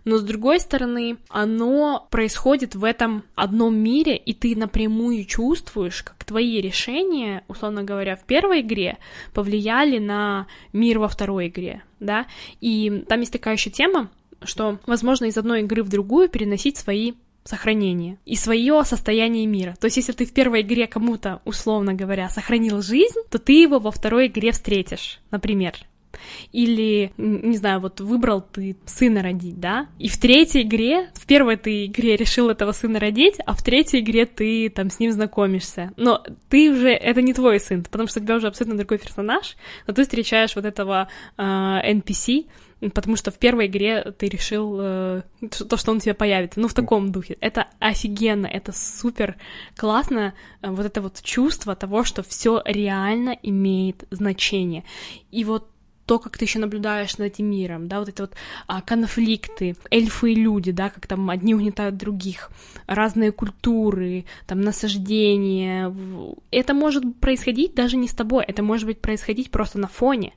[0.05, 6.23] но с другой стороны, оно происходит в этом одном мире, и ты напрямую чувствуешь, как
[6.23, 8.97] твои решения, условно говоря, в первой игре
[9.33, 12.27] повлияли на мир во второй игре, да,
[12.61, 14.09] и там есть такая еще тема,
[14.43, 17.13] что возможно из одной игры в другую переносить свои
[17.47, 19.75] сохранения и свое состояние мира.
[19.79, 23.79] То есть, если ты в первой игре кому-то, условно говоря, сохранил жизнь, то ты его
[23.79, 25.73] во второй игре встретишь, например.
[26.51, 29.87] Или, не знаю, вот выбрал ты сына родить, да?
[29.99, 34.01] И в третьей игре, в первой ты игре решил этого сына родить, а в третьей
[34.01, 35.91] игре ты там с ним знакомишься.
[35.97, 39.55] Но ты уже, это не твой сын, потому что у тебя уже абсолютно другой персонаж,
[39.85, 41.07] но ты встречаешь вот этого
[41.37, 42.45] э, NPC,
[42.93, 45.21] потому что в первой игре ты решил э,
[45.69, 46.59] то, что он у тебя появится.
[46.59, 47.37] Ну, в таком духе.
[47.41, 49.37] Это офигенно, это супер
[49.75, 54.83] классно, э, вот это вот чувство того, что все реально имеет значение.
[55.31, 55.69] И вот
[56.07, 58.33] то, как ты еще наблюдаешь над этим миром, да, вот это вот
[58.65, 62.49] а, конфликты, эльфы и люди, да, как там одни угнетают других,
[62.87, 65.93] разные культуры, там насаждения.
[66.49, 70.33] Это может происходить даже не с тобой, это может быть происходить просто на фоне.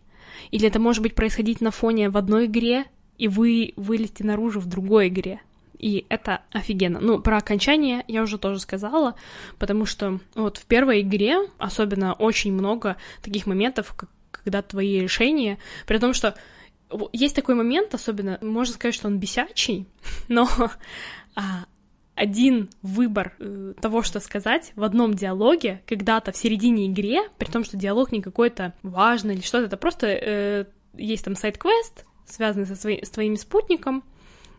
[0.50, 4.66] Или это может быть происходить на фоне в одной игре, и вы вылезете наружу в
[4.66, 5.40] другой игре.
[5.78, 6.98] И это офигенно.
[7.00, 9.14] Ну, про окончание я уже тоже сказала,
[9.58, 14.10] потому что вот в первой игре особенно очень много таких моментов, как
[14.42, 16.34] когда твои решения, при том, что
[17.12, 19.86] есть такой момент, особенно, можно сказать, что он бесячий,
[20.28, 20.48] но
[21.34, 21.64] а,
[22.14, 27.64] один выбор э, того, что сказать в одном диалоге, когда-то в середине игре, при том,
[27.64, 30.64] что диалог не какой-то важный или что-то, это просто э,
[30.96, 34.04] есть там сайт-квест, связанный со свои, с твоим спутником,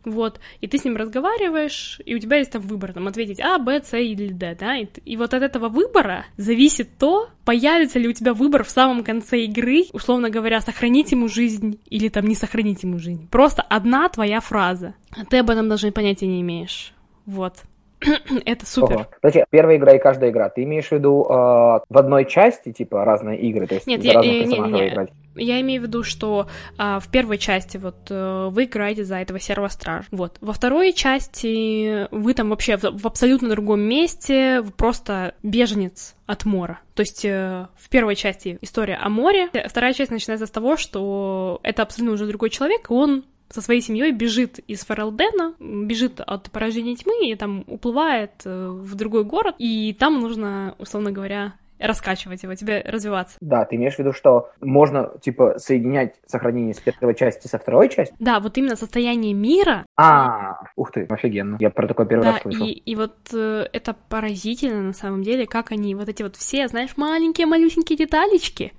[0.05, 3.57] вот, и ты с ним разговариваешь, и у тебя есть там выбор, там, ответить А,
[3.59, 8.07] Б, С или Д, да, и, и вот от этого выбора зависит то, появится ли
[8.07, 12.35] у тебя выбор в самом конце игры, условно говоря, сохранить ему жизнь или там не
[12.35, 13.27] сохранить ему жизнь.
[13.29, 14.95] Просто одна твоя фраза.
[15.11, 16.93] А ты об этом даже понятия не имеешь.
[17.25, 17.55] Вот.
[18.45, 18.95] Это супер.
[18.95, 19.05] Ого.
[19.21, 20.49] Подожди, первая игра и каждая игра.
[20.49, 23.67] Ты имеешь в виду э, в одной части, типа, разные игры?
[23.67, 25.11] То есть Нет, я, я, не, не, играть?
[25.35, 29.39] Я имею в виду, что а, в первой части вот а, вы играете за этого
[29.39, 30.07] серого стража.
[30.11, 30.37] Вот.
[30.41, 36.45] Во второй части вы там вообще в, в абсолютно другом месте, вы просто беженец от
[36.45, 36.79] мора.
[36.95, 41.59] То есть э, в первой части история о море, вторая часть начинается с того, что
[41.63, 46.49] это абсолютно уже другой человек, и он со своей семьей бежит из Фарелдена, бежит от
[46.51, 52.43] поражения тьмы и там уплывает э, в другой город, и там нужно, условно говоря, раскачивать
[52.43, 53.37] его, тебе развиваться.
[53.41, 57.89] Да, ты имеешь в виду, что можно, типа, соединять сохранение с первой части со второй
[57.89, 58.15] частью?
[58.19, 59.85] Да, вот именно состояние мира.
[59.97, 61.57] А, ух ты, офигенно.
[61.59, 62.65] Я про такое первый да, раз слышал.
[62.65, 66.67] И, и вот э, это поразительно на самом деле, как они, вот эти вот все,
[66.67, 68.73] знаешь, маленькие малюсенькие деталечки,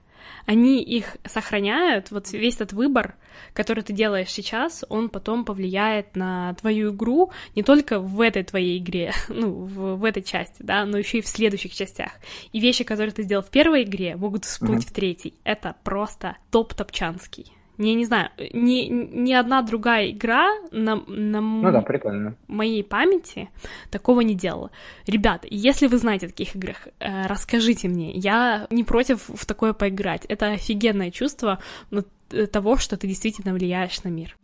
[0.47, 3.17] они их сохраняют, вот весь этот выбор,
[3.53, 8.79] который ты делаешь сейчас, он потом повлияет на твою игру не только в этой твоей
[8.79, 12.13] игре, ну, в, в этой части, да, но еще и в следующих частях.
[12.53, 14.89] И вещи, которые ты сделал в первой игре, могут всплыть mm-hmm.
[14.89, 15.35] в третьей.
[15.45, 17.53] Это просто топ-топчанский
[17.83, 22.37] не, не знаю, ни, ни одна другая игра на, на ну да, прикольно.
[22.47, 23.49] моей памяти
[23.91, 24.71] такого не делала.
[25.07, 28.13] Ребята, если вы знаете о таких играх, э, расскажите мне.
[28.13, 30.25] Я не против в такое поиграть.
[30.27, 31.59] Это офигенное чувство
[31.91, 34.37] э, того, что ты действительно влияешь на мир.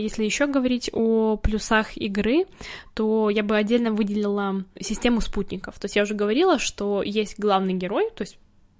[0.00, 2.46] Если еще говорить о плюсах игры,
[2.94, 5.78] то я бы отдельно выделила систему спутников.
[5.78, 8.38] То есть я уже говорила, что есть главный герой, то есть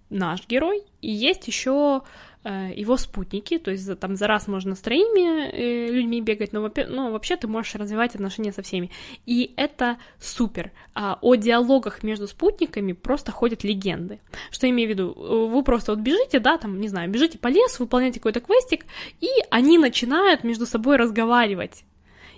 [0.08, 2.02] наш герой, и есть еще
[2.43, 7.12] его спутники, то есть там за раз можно с троими э, людьми бегать, но, но
[7.12, 8.91] вообще ты можешь развивать отношения со всеми.
[9.26, 10.72] И это супер.
[10.95, 14.20] А о диалогах между спутниками просто ходят легенды.
[14.51, 15.12] Что я имею в виду?
[15.49, 18.86] Вы просто вот бежите, да, там, не знаю, бежите по лесу, выполняете какой-то квестик,
[19.20, 21.84] и они начинают между собой разговаривать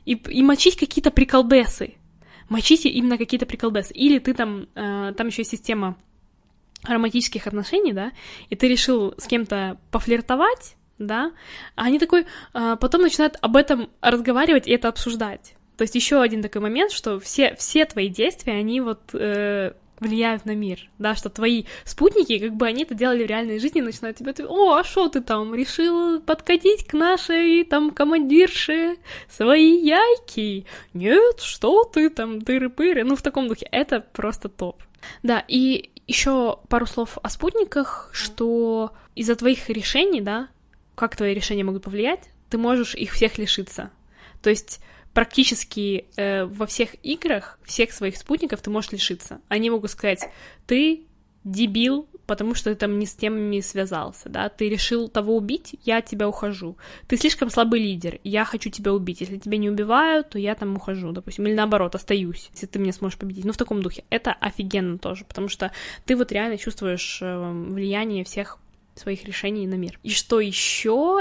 [0.05, 1.95] и, и мочить какие-то приколдесы.
[2.49, 3.93] Мочите именно какие-то приколдесы.
[3.95, 5.97] Или ты там, э, там еще система
[6.85, 8.12] романтических отношений, да,
[8.51, 11.33] и ты решил с кем-то пофлиртовать, да,
[11.74, 15.55] а они такой а, потом начинают об этом разговаривать и это обсуждать.
[15.76, 19.72] То есть еще один такой момент, что все, все твои действия, они вот э,
[20.03, 23.80] влияют на мир, да, что твои спутники, как бы они это делали в реальной жизни,
[23.80, 28.97] начинают тебе, о, а что ты там, решил подкатить к нашей там командирше
[29.30, 30.66] свои яйки?
[30.93, 34.83] Нет, что ты там, дыры-пыры, ну в таком духе, это просто топ.
[35.22, 40.49] Да, и еще пару слов о спутниках, что из-за твоих решений, да,
[40.95, 43.91] как твои решения могут повлиять, ты можешь их всех лишиться.
[44.43, 44.81] То есть
[45.15, 49.41] практически э, во всех играх всех своих спутников ты можешь лишиться.
[49.49, 50.29] Они могут сказать,
[50.67, 51.07] ты
[51.45, 55.99] дебил, потому что ты там не с темами связался, да, ты решил того убить, я
[55.99, 56.78] от тебя ухожу.
[57.07, 59.20] Ты слишком слабый лидер, я хочу тебя убить.
[59.20, 62.95] Если тебя не убивают, то я там ухожу, допустим, или наоборот, остаюсь, если ты меня
[62.95, 63.45] сможешь победить.
[63.45, 64.05] Ну, в таком духе.
[64.09, 65.72] Это офигенно тоже, потому что
[66.07, 68.59] ты вот реально чувствуешь э, влияние всех
[68.95, 69.99] своих решений на мир.
[70.03, 71.20] И что еще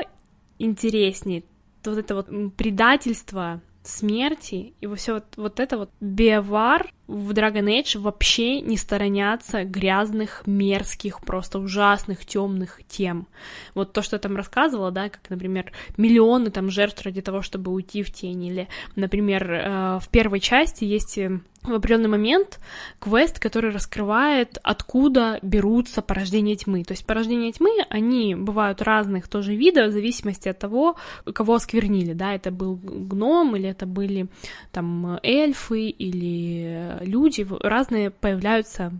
[0.59, 1.43] интереснее,
[1.83, 7.99] вот это вот предательство смерти и все вот, вот это вот биовар в Dragon Age
[7.99, 13.27] вообще не сторонятся грязных, мерзких, просто ужасных, темных тем.
[13.75, 17.71] Вот то, что я там рассказывала, да, как, например, миллионы там жертв ради того, чтобы
[17.71, 22.59] уйти в тень, или, например, э, в первой части есть э, в определенный момент
[22.99, 26.83] квест, который раскрывает, откуда берутся порождения тьмы.
[26.83, 30.95] То есть порождения тьмы, они бывают разных тоже видов, в зависимости от того,
[31.33, 34.27] кого осквернили, да, это был гном, или это были
[34.71, 38.93] там эльфы, или люди разные появляются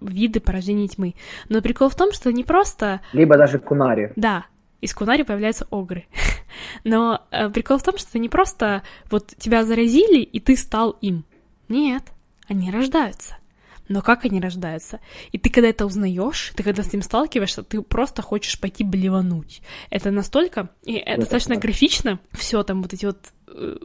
[0.00, 1.14] виды порождений тьмы.
[1.48, 3.00] Но прикол в том, что не просто...
[3.12, 4.12] Либо даже кунари.
[4.16, 4.46] Да,
[4.80, 6.06] из кунари появляются огры.
[6.84, 11.24] Но э, прикол в том, что не просто вот тебя заразили, и ты стал им.
[11.68, 12.04] Нет,
[12.48, 13.36] они рождаются.
[13.88, 15.00] Но как они рождаются?
[15.32, 19.62] И ты когда это узнаешь, ты когда с ним сталкиваешься, ты просто хочешь пойти блевануть.
[19.90, 23.76] Это настолько, и это достаточно графично, все там вот эти вот э,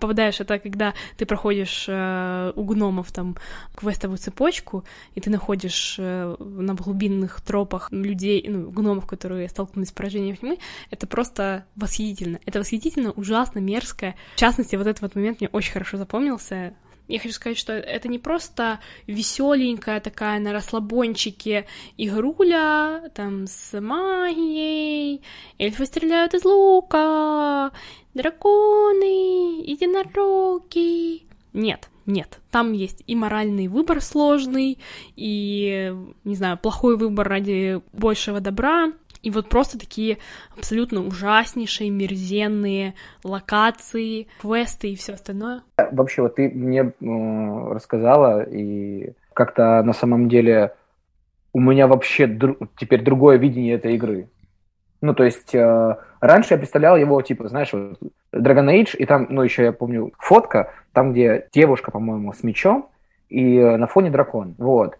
[0.00, 3.36] попадаешь, это когда ты проходишь э, у гномов там
[3.76, 4.84] квестовую цепочку,
[5.14, 10.58] и ты находишь э, на глубинных тропах людей, ну, гномов, которые столкнулись с поражением тьмы,
[10.90, 12.40] это просто восхитительно.
[12.46, 14.14] Это восхитительно, ужасно, мерзко.
[14.34, 16.74] В частности, вот этот вот момент мне очень хорошо запомнился.
[17.10, 25.20] Я хочу сказать, что это не просто веселенькая такая на расслабончике игруля, там с магией,
[25.58, 27.72] эльфы стреляют из лука,
[28.14, 31.22] драконы, единороги.
[31.52, 34.78] Нет, нет, там есть и моральный выбор сложный,
[35.16, 35.92] и,
[36.22, 38.92] не знаю, плохой выбор ради большего добра,
[39.22, 40.18] и вот просто такие
[40.56, 42.94] абсолютно ужаснейшие, мерзенные
[43.24, 45.62] локации, квесты и все остальное.
[45.76, 50.74] Вообще, вот ты мне рассказала, и как-то на самом деле
[51.52, 54.28] у меня вообще дру- теперь другое видение этой игры.
[55.02, 57.98] Ну, то есть, э, раньше я представлял его, типа, знаешь, вот
[58.34, 62.88] Dragon Age, и там, ну, еще я помню, фотка, там, где девушка, по-моему, с мечом,
[63.28, 64.96] и на фоне дракон, вот.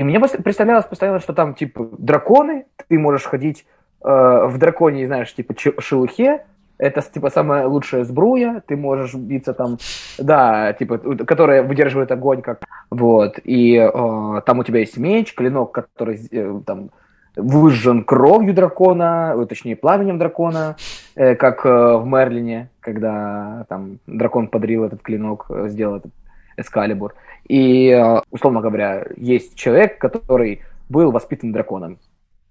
[0.00, 3.66] И мне представлялось постоянно, что там, типа, драконы, ты можешь ходить
[4.02, 4.08] э,
[4.46, 6.46] в драконе, знаешь, типа, шелухе,
[6.78, 9.76] это, типа, самая лучшая сбруя, ты можешь биться там,
[10.16, 10.96] да, типа,
[11.26, 16.60] которая выдерживает огонь, как, вот, и э, там у тебя есть меч, клинок, который, э,
[16.64, 16.88] там,
[17.36, 20.76] выжжен кровью дракона, э, точнее, пламенем дракона,
[21.14, 26.12] э, как э, в Мерлине, когда там дракон подарил этот клинок, э, сделал этот
[26.56, 27.14] Эскалибур.
[27.50, 31.98] И, э, условно говоря, есть человек, который был воспитан драконом.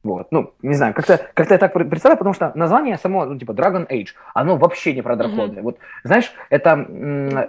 [0.04, 3.54] Вот, ну, не знаю, как-то как я так представляю, потому что название само, ну, типа
[3.54, 5.60] Dragon Age, оно вообще не про драконы.
[5.60, 5.62] Mm-hmm.
[5.62, 6.86] Вот, знаешь, это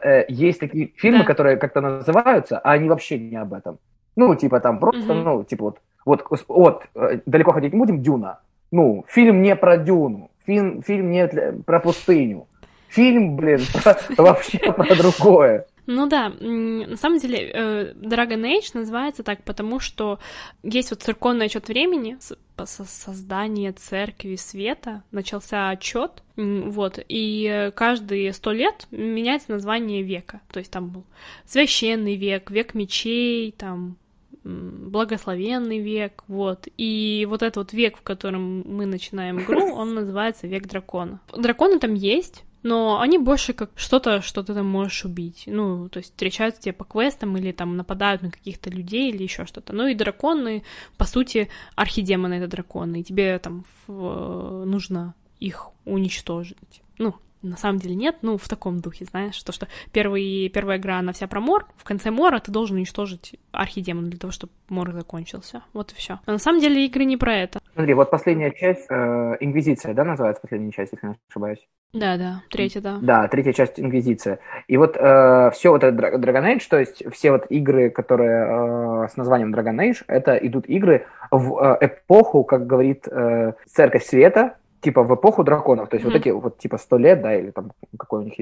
[0.05, 1.27] э, есть такие фильмы, yeah.
[1.27, 3.79] которые как-то называются, а они вообще не об этом.
[4.15, 5.23] Ну, типа там просто, mm-hmm.
[5.25, 5.75] ну, типа
[6.05, 8.39] вот, вот, вот, э, далеко ходить не будем, Дюна.
[8.71, 12.47] Ну, фильм не про Дюну, фильм, фильм не для, про пустыню.
[12.91, 13.61] Фильм, блин,
[14.17, 15.67] вообще про другое.
[15.93, 20.21] Ну да, на самом деле э, Dragon Age называется так, потому что
[20.63, 22.17] есть вот церковный отчет времени,
[22.65, 30.71] создание церкви света, начался отчет, вот, и каждые сто лет меняется название века, то есть
[30.71, 31.05] там был
[31.45, 33.97] священный век, век мечей, там
[34.45, 36.69] благословенный век, вот.
[36.77, 41.21] И вот этот вот век, в котором мы начинаем игру, он называется век дракона.
[41.37, 45.45] Драконы там есть, но они больше как что-то, что ты там можешь убить.
[45.47, 49.47] Ну, то есть встречаются тебе по квестам или там нападают на каких-то людей или еще
[49.47, 49.73] что-то.
[49.73, 50.63] Ну и драконы,
[50.97, 54.65] по сути, архидемоны это драконы, и тебе там в...
[54.65, 56.83] нужно их уничтожить.
[56.99, 60.99] Ну, на самом деле нет, ну, в таком духе, знаешь, то, что первый, первая игра,
[60.99, 64.93] она вся про мор, в конце мора ты должен уничтожить архидемон для того, чтобы мор
[64.93, 66.21] закончился, вот и все.
[66.27, 67.61] А на самом деле игры не про это.
[67.73, 71.67] Смотри, вот последняя часть, э, Инквизиция, да, называется последняя часть, если не ошибаюсь?
[71.93, 72.99] Да, да, третья, да.
[73.03, 74.39] Да, третья часть Инквизиция.
[74.69, 79.09] И вот э, все вот это Dragon Age, то есть все вот игры, которые э,
[79.09, 84.55] с названием Dragon Age, это идут игры в э, эпоху, как говорит э, Церковь Света,
[84.81, 86.13] типа в эпоху драконов, то есть mm-hmm.
[86.13, 88.35] вот эти вот типа сто лет, да, или там какой у них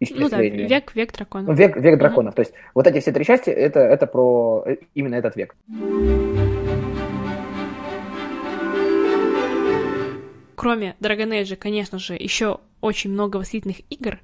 [0.00, 0.62] исчисление.
[0.62, 1.56] Ну да, век, век драконов.
[1.56, 2.36] Век, век драконов, mm-hmm.
[2.36, 5.54] то есть вот эти все три части, это, это про э, именно этот век.
[10.56, 14.18] Кроме Dragon Age, конечно же, еще очень много восхитительных игр,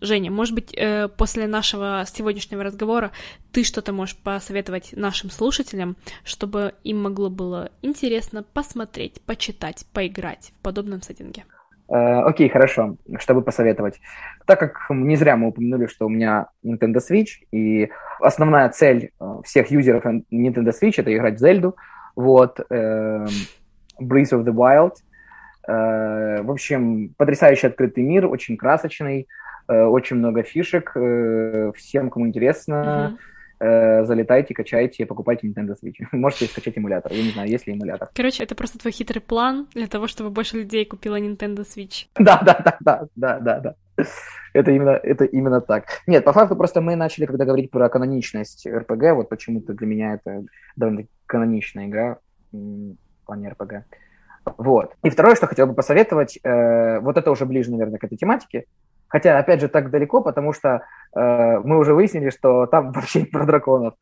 [0.00, 3.10] Женя, может быть, э, после нашего сегодняшнего разговора
[3.52, 10.62] ты что-то можешь посоветовать нашим слушателям, чтобы им могло было интересно посмотреть, почитать, поиграть в
[10.62, 11.44] подобном сеттинге?
[11.88, 12.96] Э, окей, хорошо.
[13.18, 14.00] Чтобы посоветовать.
[14.46, 17.90] Так как не зря мы упомянули, что у меня Nintendo Switch, и
[18.20, 21.76] основная цель э, всех юзеров Nintendo Switch— это играть в Зельду,
[22.16, 23.26] вот, эм,
[24.00, 24.92] Breath of the Wild.
[25.66, 29.26] В общем, потрясающий открытый мир, очень красочный,
[29.68, 30.92] Э, очень много фишек.
[30.94, 33.18] Э, всем, кому интересно,
[33.60, 34.04] mm-hmm.
[34.04, 36.04] залетайте, качайте, покупайте Nintendo Switch.
[36.12, 37.12] Можете скачать эмулятор.
[37.12, 38.10] Я не знаю, есть ли эмулятор.
[38.14, 42.06] Короче, это просто твой хитрый план для того, чтобы больше людей купило Nintendo Switch.
[42.18, 43.74] Да, да, да, да, да, да, да.
[44.52, 45.84] Это именно, это именно так.
[46.06, 50.14] Нет, по факту просто мы начали, когда говорить про каноничность RPG, вот почему-то для меня
[50.14, 50.44] это
[50.76, 52.18] довольно каноничная игра
[52.52, 53.82] в плане RPG.
[54.58, 54.94] Вот.
[55.02, 58.66] И второе, что хотел бы посоветовать, э, вот это уже ближе, наверное, к этой тематике,
[59.14, 60.82] Хотя, опять же, так далеко, потому что
[61.14, 63.94] э, мы уже выяснили, что там вообще не про драконов.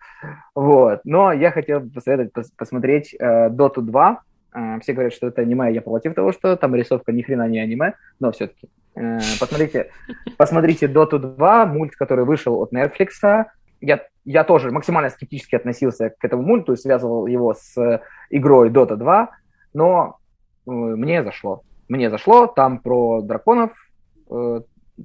[0.55, 1.01] Вот.
[1.05, 4.21] Но я хотел посоветовать пос посмотреть э, Dota 2.
[4.55, 7.59] Э, все говорят, что это аниме, я против того, что там рисовка ни хрена не
[7.59, 8.71] аниме, но все-таки.
[8.95, 9.91] Э, посмотрите,
[10.39, 13.45] посмотрите Dota 2, мульт, который вышел от Netflix.
[13.83, 18.97] Я, я тоже максимально скептически относился к этому мульту и связывал его с игрой Dota
[18.97, 19.29] 2,
[19.75, 20.21] но
[20.67, 21.63] мне зашло.
[21.89, 23.73] Мне зашло, там про драконов,
[24.31, 24.61] э,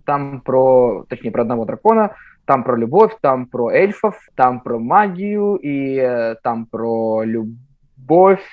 [0.06, 5.56] там про, точнее, про одного дракона, там про любовь, там про эльфов, там про магию
[5.56, 8.44] и э, там про любовь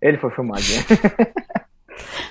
[0.00, 0.80] эльфов и магии.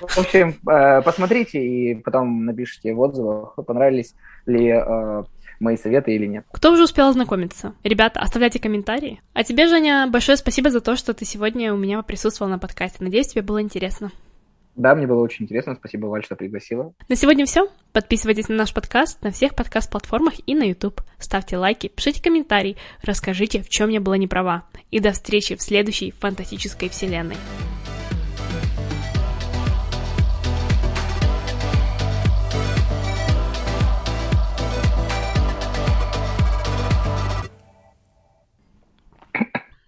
[0.00, 4.14] В общем, э, посмотрите и потом напишите в отзывах, понравились
[4.46, 4.68] ли
[5.60, 6.44] мои советы или нет.
[6.50, 7.74] Кто уже успел ознакомиться?
[7.84, 9.20] Ребята, оставляйте комментарии.
[9.34, 12.98] А тебе, Женя, большое спасибо за то, что ты сегодня у меня присутствовал на подкасте.
[13.04, 14.10] Надеюсь, тебе было интересно.
[14.76, 15.74] Да, мне было очень интересно.
[15.74, 16.94] Спасибо, Валь, что пригласила.
[17.08, 17.68] На сегодня все.
[17.92, 21.02] Подписывайтесь на наш подкаст на всех подкаст-платформах и на YouTube.
[21.18, 24.64] Ставьте лайки, пишите комментарии, расскажите, в чем я была не права.
[24.90, 27.36] И до встречи в следующей фантастической вселенной.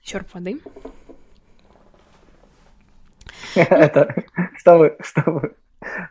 [0.03, 0.61] Черп воды.
[3.55, 4.15] Это,
[4.57, 5.55] что вы, что вы,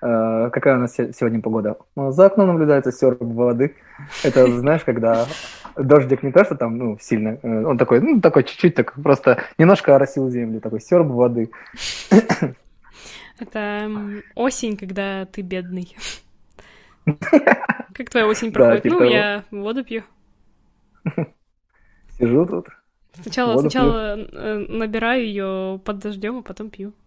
[0.01, 1.77] э, какая у нас сегодня погода?
[1.95, 3.75] Ну, за окном наблюдается серп воды.
[4.23, 5.27] Это, знаешь, когда
[5.75, 9.43] дождик не то, что там, ну, сильно, э, он такой, ну, такой чуть-чуть, так просто
[9.57, 11.49] немножко оросил землю, такой серп воды.
[13.39, 13.89] Это
[14.35, 15.95] осень, когда ты бедный.
[17.05, 18.83] Как твоя осень проходит?
[18.83, 20.03] Типа ну, я воду пью.
[22.17, 22.67] Сижу тут.
[23.13, 26.93] Сначала, сначала э, набираю ее под дождем, а потом пью.